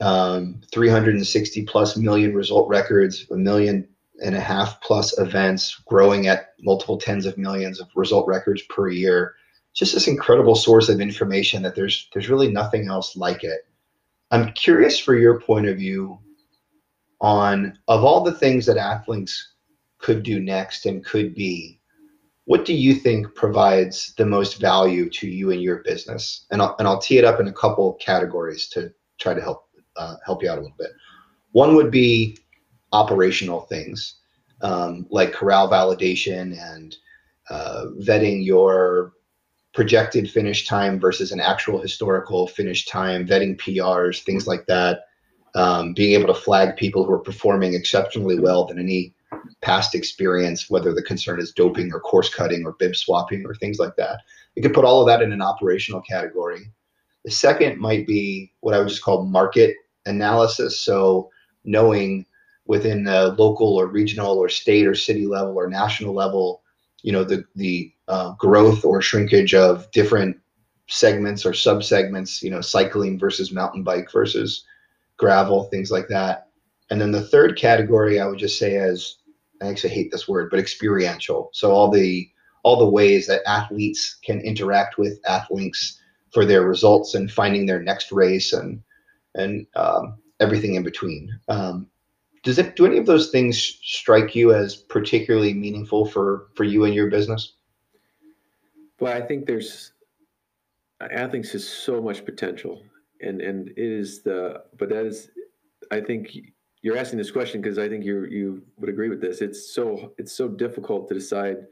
[0.00, 3.86] Um, 360 plus million result records, a million
[4.22, 8.88] and a half plus events, growing at multiple tens of millions of result records per
[8.88, 9.34] year.
[9.74, 13.60] Just this incredible source of information that there's there's really nothing else like it.
[14.30, 16.18] I'm curious for your point of view
[17.20, 19.38] on of all the things that Athlinks
[19.98, 21.80] could do next and could be
[22.46, 26.74] what do you think provides the most value to you and your business and I'll,
[26.78, 30.42] and I'll tee it up in a couple categories to try to help uh, help
[30.42, 30.92] you out a little bit
[31.52, 32.38] one would be
[32.92, 34.16] operational things
[34.62, 36.96] um, like corral validation and
[37.48, 39.12] uh, vetting your
[39.72, 45.04] projected finish time versus an actual historical finish time vetting prs things like that
[45.54, 49.12] um, being able to flag people who are performing exceptionally well than any
[49.60, 53.78] past experience, whether the concern is doping or course cutting or bib swapping or things
[53.78, 54.20] like that.
[54.54, 56.70] You can put all of that in an operational category.
[57.24, 60.80] The second might be what I would just call market analysis.
[60.80, 61.30] So
[61.64, 62.26] knowing
[62.66, 66.62] within the local or regional or state or city level or national level,
[67.02, 70.36] you know, the the uh, growth or shrinkage of different
[70.88, 74.64] segments or subsegments, you know, cycling versus mountain bike versus
[75.16, 76.48] gravel, things like that.
[76.90, 79.16] And then the third category I would just say as
[79.62, 81.50] I actually hate this word, but experiential.
[81.52, 82.28] So all the
[82.62, 85.96] all the ways that athletes can interact with Athlinks
[86.32, 88.82] for their results and finding their next race and
[89.34, 91.38] and um, everything in between.
[91.48, 91.86] Um,
[92.42, 96.84] does it do any of those things strike you as particularly meaningful for for you
[96.84, 97.54] and your business?
[98.98, 99.92] Well, I think there's
[101.02, 102.82] Athlinks has so much potential,
[103.20, 105.30] and and it is the but that is
[105.90, 106.36] I think
[106.82, 109.40] you're asking this question because I think you you would agree with this.
[109.40, 111.66] It's so it's so difficult to decide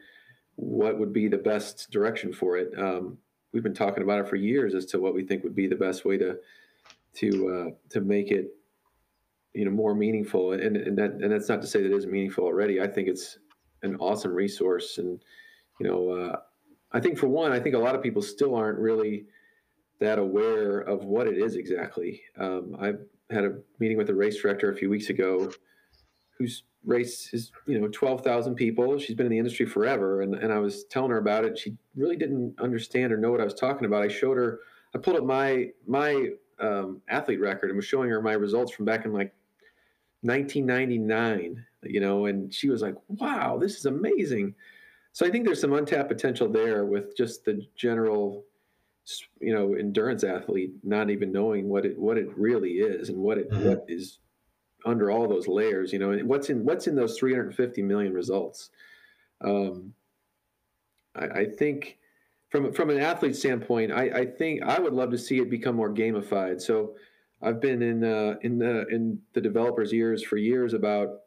[0.57, 2.77] what would be the best direction for it.
[2.79, 3.19] Um,
[3.53, 5.77] we've been talking about it for years as to what we think would be the
[5.77, 6.39] best way to
[7.15, 8.55] to uh, to make it
[9.55, 10.53] you know more meaningful.
[10.53, 12.81] And and that and that's not to say that it isn't meaningful already.
[12.81, 13.39] I think it's
[13.83, 15.21] an awesome resource, and
[15.81, 16.37] you know uh,
[16.93, 19.27] I think for one, I think a lot of people still aren't really
[20.01, 22.23] that aware of what it is exactly.
[22.39, 25.51] Um, I've had a meeting with a race director a few weeks ago
[26.39, 28.99] whose race is you know 12,000 people.
[28.99, 30.23] She's been in the industry forever.
[30.23, 31.57] And, and I was telling her about it.
[31.59, 34.03] She really didn't understand or know what I was talking about.
[34.03, 34.61] I showed her
[34.95, 38.85] I pulled up my my um, athlete record and was showing her my results from
[38.85, 39.33] back in like
[40.23, 44.55] 1999 you know and she was like wow this is amazing.
[45.13, 48.45] So I think there's some untapped potential there with just the general
[49.41, 53.39] you know endurance athlete not even knowing what it what it really is and what
[53.39, 53.69] it mm-hmm.
[53.69, 54.19] what is
[54.89, 58.71] under all those layers you know what's in what's in those 350 million results?
[59.41, 59.95] Um,
[61.15, 61.99] I, I, think
[62.51, 65.77] from from an athlete standpoint I, I think I would love to see it become
[65.77, 66.61] more gamified.
[66.61, 66.97] So
[67.41, 71.21] I've been in uh, in the in the developers ears for years about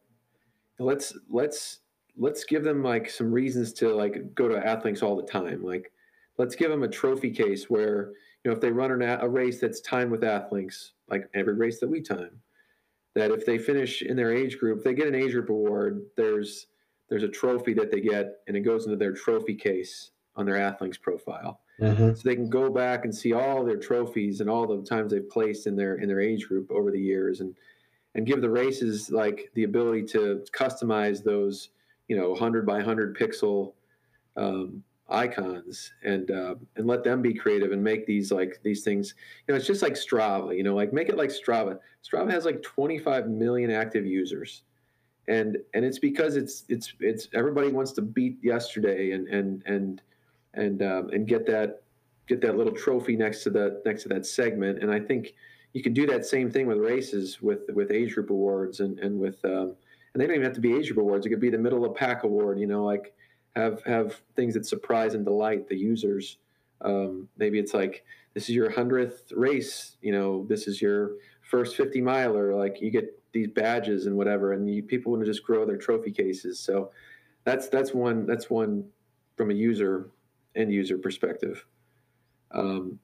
[0.77, 1.79] let's let's
[2.17, 5.63] let's give them like some reasons to like go to Athlinks all the time.
[5.63, 5.91] Like
[6.37, 8.11] let's give them a trophy case where
[8.43, 11.89] you know if they run a race that's timed with athlinks like every race that
[11.89, 12.31] we time
[13.15, 16.67] that if they finish in their age group they get an age group award there's
[17.09, 20.55] there's a trophy that they get and it goes into their trophy case on their
[20.55, 22.13] athlinks profile mm-hmm.
[22.13, 25.29] so they can go back and see all their trophies and all the times they've
[25.29, 27.55] placed in their in their age group over the years and
[28.15, 31.69] and give the races like the ability to customize those
[32.07, 33.73] you know 100 by 100 pixel
[34.37, 39.13] um, icons and uh, and let them be creative and make these like these things.
[39.47, 41.79] You know it's just like strava you know like make it like strava.
[42.03, 44.63] Strava has like 25 million active users.
[45.27, 50.01] And and it's because it's it's it's everybody wants to beat yesterday and and and
[50.55, 51.83] and um, and get that
[52.27, 54.81] get that little trophy next to the next to that segment.
[54.81, 55.33] And i think
[55.73, 59.19] you can do that same thing with races with with age group awards and and
[59.19, 59.75] with um,
[60.13, 61.25] and they don't even have to be age group awards.
[61.25, 63.13] It could be the middle of pack award you know like
[63.55, 66.37] have have things that surprise and delight the users.
[66.81, 69.97] Um, maybe it's like this is your hundredth race.
[70.01, 72.55] You know, this is your first fifty miler.
[72.55, 75.77] Like you get these badges and whatever, and you, people want to just grow their
[75.77, 76.59] trophy cases.
[76.59, 76.91] So
[77.43, 78.85] that's that's one that's one
[79.37, 80.09] from a user
[80.55, 81.65] end user perspective.
[82.51, 82.99] Um,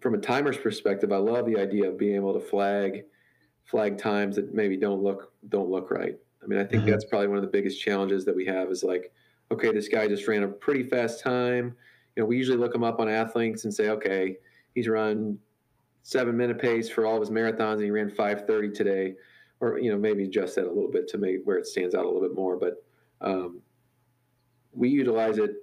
[0.00, 3.04] from a timer's perspective, I love the idea of being able to flag
[3.64, 6.16] flag times that maybe don't look don't look right.
[6.42, 6.90] I mean, I think mm-hmm.
[6.90, 9.12] that's probably one of the biggest challenges that we have is like,
[9.50, 11.76] okay, this guy just ran a pretty fast time.
[12.16, 14.36] You know, we usually look him up on Athlinks and say, okay,
[14.74, 15.38] he's run
[16.02, 19.14] seven minute pace for all of his marathons and he ran 530 today
[19.60, 22.04] or you know maybe adjust that a little bit to make where it stands out
[22.04, 22.82] a little bit more but
[23.20, 23.60] um,
[24.72, 25.56] we utilize it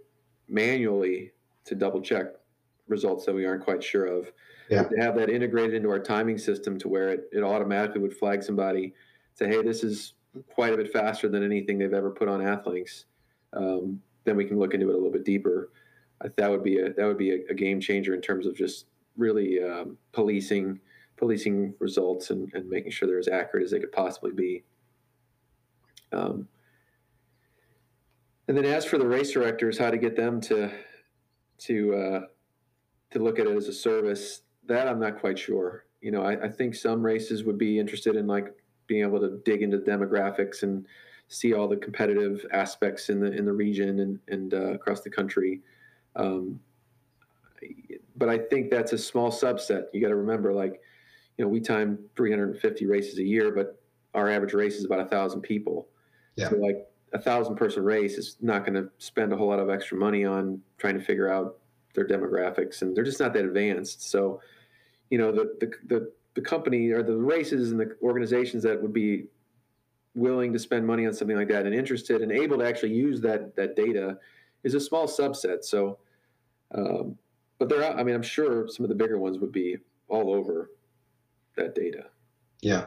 [0.48, 1.32] manually
[1.66, 2.28] to double check
[2.88, 4.32] results that we aren't quite sure of
[4.70, 4.84] yeah.
[4.84, 8.44] to have that integrated into our timing system to where it, it automatically would flag
[8.44, 8.94] somebody
[9.34, 10.14] say hey this is
[10.54, 13.06] quite a bit faster than anything they've ever put on athlinks
[13.54, 15.70] um, then we can look into it a little bit deeper
[16.36, 18.86] that would be a that would be a, a game changer in terms of just
[19.18, 20.80] really um, policing
[21.16, 24.64] policing results and, and making sure they're as accurate as they could possibly be.
[26.12, 26.48] Um,
[28.48, 30.72] and then as for the race directors, how to get them to
[31.60, 32.20] to uh,
[33.12, 35.86] to look at it as a service, that I'm not quite sure.
[36.02, 38.54] You know, I, I think some races would be interested in like
[38.86, 40.86] being able to dig into demographics and
[41.28, 45.10] see all the competitive aspects in the in the region and and uh, across the
[45.10, 45.62] country.
[46.16, 46.60] Um,
[48.16, 49.86] but I think that's a small subset.
[49.94, 50.82] You got to remember, like,
[51.38, 53.80] you know, we time 350 races a year, but
[54.14, 55.88] our average race is about a thousand people.
[56.36, 56.50] Yeah.
[56.50, 59.70] So like a thousand person race is not going to spend a whole lot of
[59.70, 61.58] extra money on trying to figure out
[61.94, 64.10] their demographics, and they're just not that advanced.
[64.10, 64.42] So,
[65.10, 68.94] you know, the the the, the company or the races and the organizations that would
[68.94, 69.26] be
[70.18, 73.22] willing to spend money on something like that and interested and able to actually use
[73.22, 74.18] that that data
[74.64, 75.64] is a small subset.
[75.64, 76.00] So.
[76.76, 77.18] Um,
[77.60, 79.78] but there, are, I mean, I'm sure some of the bigger ones would be
[80.10, 80.72] all over
[81.56, 82.06] that data.
[82.62, 82.86] Yeah.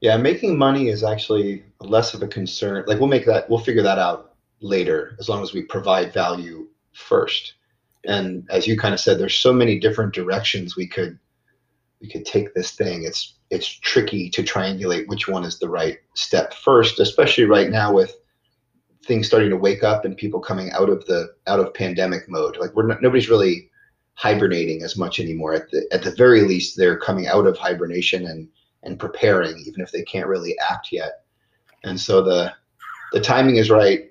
[0.00, 2.84] Yeah, making money is actually less of a concern.
[2.86, 6.68] Like we'll make that, we'll figure that out later, as long as we provide value
[6.92, 7.54] first.
[8.04, 11.18] And as you kind of said, there's so many different directions we could
[12.00, 13.04] we could take this thing.
[13.04, 17.92] It's it's tricky to triangulate which one is the right step first, especially right now
[17.92, 18.16] with
[19.04, 22.56] things starting to wake up and people coming out of the out of pandemic mode.
[22.58, 23.70] Like we're not, nobody's really
[24.14, 25.54] hibernating as much anymore.
[25.54, 28.48] At the at the very least, they're coming out of hibernation and
[28.82, 31.24] and preparing, even if they can't really act yet.
[31.84, 32.52] And so the
[33.12, 34.10] the timing is right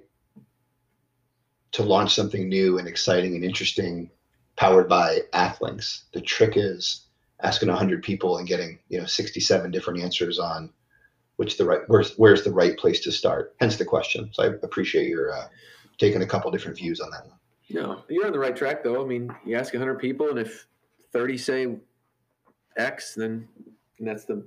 [1.73, 4.09] to launch something new and exciting and interesting,
[4.55, 6.03] powered by Athlinks.
[6.13, 7.04] The trick is
[7.45, 10.71] asking 100 people and getting you know 67 different answers on
[11.37, 13.55] which the right where's where's the right place to start.
[13.59, 14.29] Hence the question.
[14.33, 15.47] So I appreciate your uh,
[15.97, 17.37] taking a couple different views on that one.
[17.69, 19.03] No, you're on the right track though.
[19.03, 20.67] I mean, you ask 100 people, and if
[21.11, 21.75] 30 say
[22.77, 23.47] X, then
[23.99, 24.45] that's the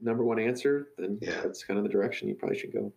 [0.00, 0.88] number one answer.
[0.98, 1.40] Then yeah.
[1.42, 2.92] that's kind of the direction you probably should go.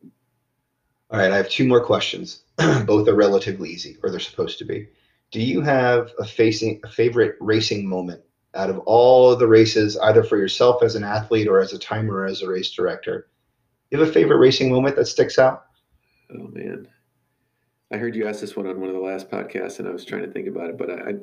[1.10, 2.44] All right, I have two more questions.
[2.86, 4.90] Both are relatively easy, or they're supposed to be.
[5.32, 8.22] Do you have a facing a favorite racing moment
[8.56, 11.80] out of all of the races, either for yourself as an athlete or as a
[11.80, 13.28] timer or as a race director?
[13.90, 15.66] You have a favorite racing moment that sticks out?
[16.32, 16.88] Oh man,
[17.92, 20.06] I heard you ask this one on one of the last podcasts, and I was
[20.06, 21.14] trying to think about it, but I, I,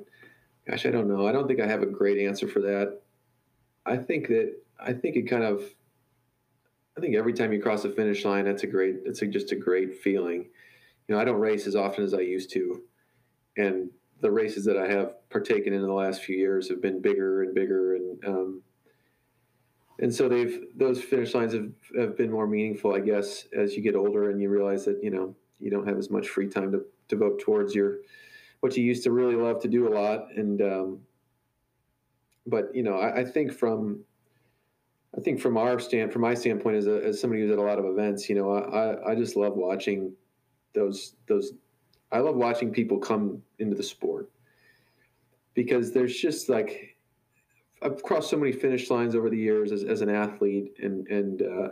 [0.69, 1.27] gosh, I don't know.
[1.27, 3.01] I don't think I have a great answer for that.
[3.87, 5.63] I think that I think it kind of,
[6.97, 8.97] I think every time you cross the finish line, that's a great.
[9.05, 10.49] It's a, just a great feeling.
[11.09, 12.83] You know, I don't race as often as I used to,
[13.57, 17.01] and the races that I have partaken in, in the last few years have been
[17.01, 18.63] bigger and bigger, and um,
[20.01, 23.83] and so they've those finish lines have, have been more meaningful, I guess, as you
[23.83, 26.73] get older and you realize that you know you don't have as much free time
[26.73, 27.99] to devote towards your
[28.61, 31.01] what you used to really love to do a lot and um,
[32.47, 34.01] but you know I, I, think from
[35.17, 37.63] I think from our stand from my standpoint as, a, as somebody who's at a
[37.63, 40.13] lot of events you know I, I just love watching
[40.75, 41.53] those those
[42.13, 44.31] I love watching people come into the sport
[45.55, 46.97] because there's just like
[47.83, 51.43] I've crossed so many finish lines over the years as, as an athlete and and
[51.43, 51.69] uh,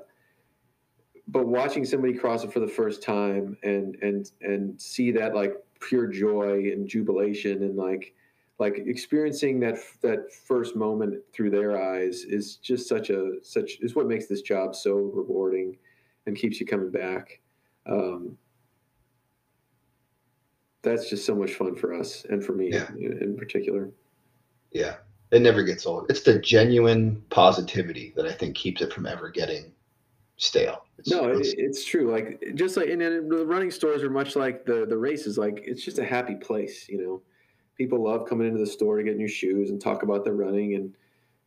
[1.29, 5.55] but watching somebody cross it for the first time and and and see that like
[5.81, 8.15] pure joy and jubilation and like
[8.59, 13.95] like experiencing that that first moment through their eyes is just such a such is
[13.95, 15.77] what makes this job so rewarding
[16.27, 17.41] and keeps you coming back.
[17.87, 18.37] Um,
[20.89, 22.89] that's just so much fun for us and for me yeah.
[22.97, 23.91] in, in particular
[24.73, 24.97] yeah
[25.31, 29.29] it never gets old it's the genuine positivity that i think keeps it from ever
[29.29, 29.73] getting
[30.39, 30.85] stale.
[30.99, 32.11] It's, no, it's, it's, true.
[32.11, 35.37] Like just like and the running stores are much like the the races.
[35.37, 36.89] Like it's just a happy place.
[36.89, 37.23] You know,
[37.77, 40.75] people love coming into the store to get new shoes and talk about their running,
[40.75, 40.95] and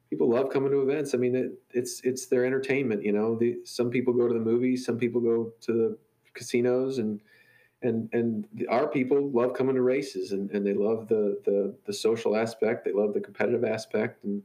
[0.09, 1.13] people love coming to events.
[1.13, 3.03] I mean, it, it's it's their entertainment.
[3.03, 5.97] You know, the, some people go to the movies, some people go to the
[6.33, 7.19] casinos, and
[7.83, 11.93] and and our people love coming to races and, and they love the, the the
[11.93, 14.41] social aspect they love the competitive aspect and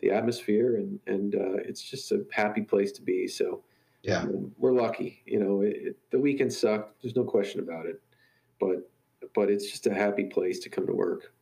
[0.00, 3.26] the atmosphere and and uh, it's just a happy place to be.
[3.26, 3.62] So
[4.02, 4.20] yeah.
[4.20, 8.00] um, we're lucky you know it, it, the weekend sucked there's no question about it
[8.60, 8.88] but
[9.34, 11.32] but it's just a happy place to come to work.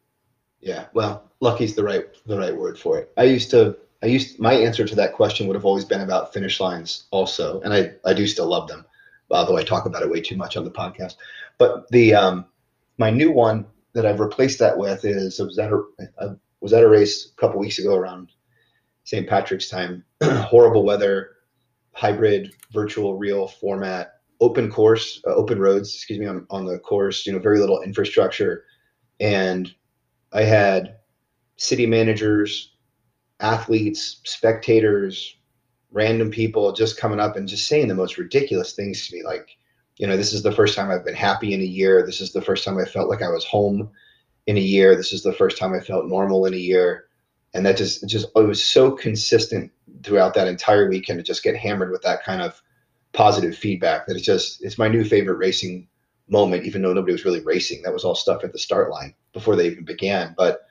[0.61, 3.13] Yeah well lucky's the right the right word for it.
[3.17, 6.33] I used to i used my answer to that question would have always been about
[6.33, 8.85] finish lines also and i i do still love them
[9.31, 11.15] although I talk about it way too much on the podcast.
[11.59, 12.47] But the um,
[12.99, 16.89] my new one that I've replaced that with is was at a, was at a
[16.89, 18.31] race a couple weeks ago around
[19.05, 19.29] St.
[19.29, 20.05] Patrick's time.
[20.23, 21.31] Horrible weather,
[21.93, 25.95] hybrid, virtual, real format, open course, uh, open roads.
[25.95, 27.27] Excuse me, on, on the course.
[27.27, 28.65] You know, very little infrastructure,
[29.21, 29.73] and
[30.33, 30.97] I had
[31.57, 32.73] city managers,
[33.41, 35.37] athletes, spectators,
[35.95, 39.57] random people just coming up and just saying the most ridiculous things to me like
[39.97, 42.05] you know this is the first time i've been happy in a year.
[42.05, 43.89] This is the first time i felt like i was home
[44.47, 44.95] in a year.
[44.97, 47.07] This is the first time i felt normal in a year.
[47.55, 49.71] And that just just it was so consistent
[50.03, 52.61] throughout that entire weekend to just get hammered with that kind of
[53.13, 55.87] positive feedback that it's just it's my new favorite racing
[56.29, 57.83] moment even though nobody was really racing.
[57.83, 60.35] That was all stuff at the start line before they even began.
[60.37, 60.63] But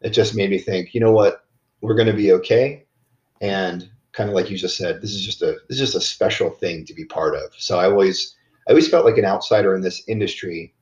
[0.00, 1.44] it just made me think you know what?
[1.80, 2.84] We're going to be okay.
[3.40, 6.00] And kind of like you just said, this is just a this is just a
[6.00, 7.54] special thing to be part of.
[7.58, 8.36] So I always
[8.68, 10.74] I always felt like an outsider in this industry,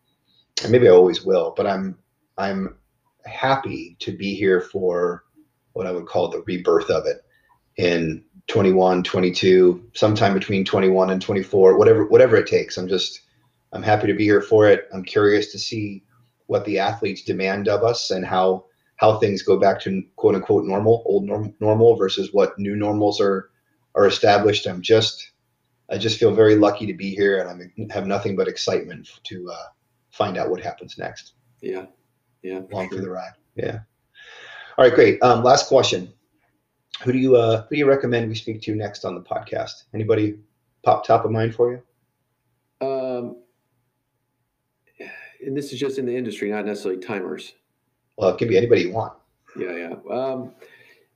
[0.62, 1.54] and maybe I always will.
[1.56, 1.98] But I'm
[2.36, 2.76] I'm
[3.24, 5.24] happy to be here for
[5.72, 7.24] what I would call the rebirth of it
[7.76, 12.76] in 21, 22, sometime between 21 and 24, whatever whatever it takes.
[12.76, 13.20] I'm just
[13.72, 14.88] I'm happy to be here for it.
[14.92, 16.02] I'm curious to see
[16.46, 18.64] what the athletes demand of us and how
[19.00, 23.18] how things go back to quote unquote normal, old norm, normal versus what new normals
[23.18, 23.50] are
[23.94, 24.66] are established.
[24.66, 25.32] I'm just
[25.90, 29.50] I just feel very lucky to be here, and I have nothing but excitement to
[29.50, 29.66] uh,
[30.10, 31.32] find out what happens next.
[31.62, 31.86] Yeah,
[32.42, 32.98] yeah, long for, sure.
[32.98, 33.32] for the ride.
[33.56, 33.78] Yeah.
[34.76, 35.22] All right, great.
[35.22, 36.12] Um, last question.
[37.02, 39.84] Who do you uh, who do you recommend we speak to next on the podcast?
[39.94, 40.38] Anybody
[40.84, 42.86] pop top of mind for you?
[42.86, 43.36] Um,
[45.42, 47.54] and this is just in the industry, not necessarily timers.
[48.16, 49.14] Well, it can be anybody you want.
[49.56, 49.94] Yeah, yeah.
[50.10, 50.52] Um,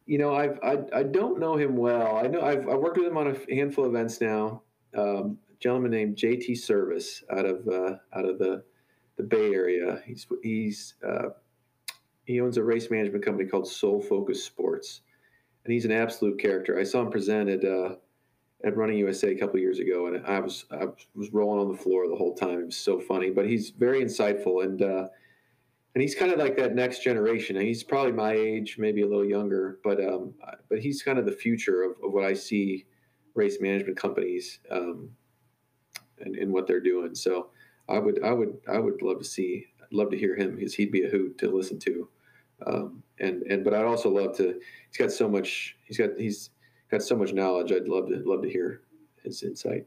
[0.06, 2.16] you know, I've, I I don't know him well.
[2.16, 4.62] I know I've, I've worked with him on a handful of events now.
[4.96, 8.62] Um, gentleman named JT Service out of uh, out of the
[9.16, 10.02] the Bay Area.
[10.04, 11.30] He's he's uh,
[12.24, 15.00] he owns a race management company called Soul Focus Sports,
[15.64, 16.78] and he's an absolute character.
[16.78, 17.96] I saw him presented uh,
[18.64, 21.82] at Running USA a couple years ago, and I was I was rolling on the
[21.82, 22.60] floor the whole time.
[22.60, 25.08] It was so funny, but he's very insightful and uh,
[25.94, 27.56] and he's kind of like that next generation.
[27.56, 30.34] And he's probably my age, maybe a little younger, but um,
[30.68, 32.86] but he's kind of the future of, of what I see
[33.34, 35.10] race management companies um,
[36.20, 37.14] and, and what they're doing.
[37.14, 37.50] So
[37.88, 40.74] I would I would I would love to see I'd love to hear him because
[40.74, 42.08] he'd be a hoot to listen to.
[42.66, 44.60] Um, and and but I'd also love to.
[44.88, 45.76] He's got so much.
[45.84, 46.50] He's got he's
[46.90, 47.70] got so much knowledge.
[47.70, 48.82] I'd love to love to hear
[49.22, 49.86] his insight.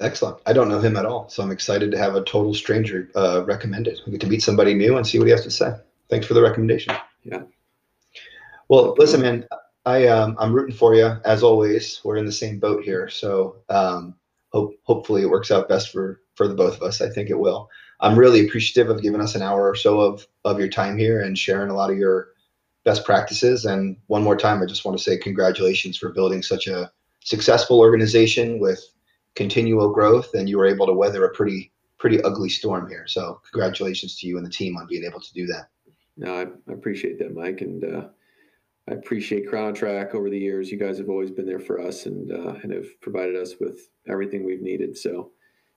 [0.00, 0.38] Excellent.
[0.44, 3.44] I don't know him at all, so I'm excited to have a total stranger uh,
[3.46, 4.00] recommended.
[4.04, 5.72] We get to meet somebody new and see what he has to say.
[6.10, 6.94] Thanks for the recommendation.
[7.24, 7.42] Yeah.
[8.68, 9.46] Well, listen, man.
[9.86, 12.00] I um, I'm rooting for you as always.
[12.04, 14.16] We're in the same boat here, so um,
[14.52, 17.00] hope hopefully it works out best for for the both of us.
[17.00, 17.70] I think it will.
[18.00, 21.20] I'm really appreciative of giving us an hour or so of of your time here
[21.20, 22.28] and sharing a lot of your
[22.84, 23.64] best practices.
[23.64, 26.90] And one more time, I just want to say congratulations for building such a
[27.24, 28.84] successful organization with
[29.36, 33.06] continual growth and you were able to weather a pretty pretty ugly storm here.
[33.06, 35.68] So congratulations to you and the team on being able to do that.
[36.16, 38.08] No, I, I appreciate that, Mike, and uh,
[38.88, 40.70] I appreciate ChronoTrack over the years.
[40.70, 43.90] You guys have always been there for us and uh, and have provided us with
[44.08, 44.96] everything we've needed.
[44.96, 45.32] So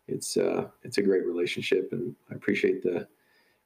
[0.07, 3.07] it's uh, it's a great relationship, and I appreciate the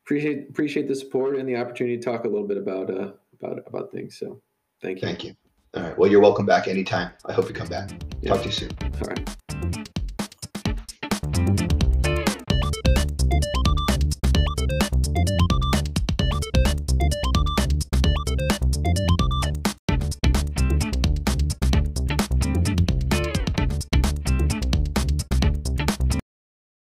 [0.05, 3.59] appreciate appreciate the support and the opportunity to talk a little bit about uh, about
[3.67, 4.17] about things.
[4.17, 4.41] So
[4.81, 5.07] thank you.
[5.07, 5.35] Thank you.
[5.75, 5.97] All right.
[5.97, 7.11] Well, you're welcome back anytime.
[7.25, 7.91] I hope you come back.
[8.21, 8.31] Yeah.
[8.33, 8.71] Talk to you soon.
[8.81, 9.42] All right.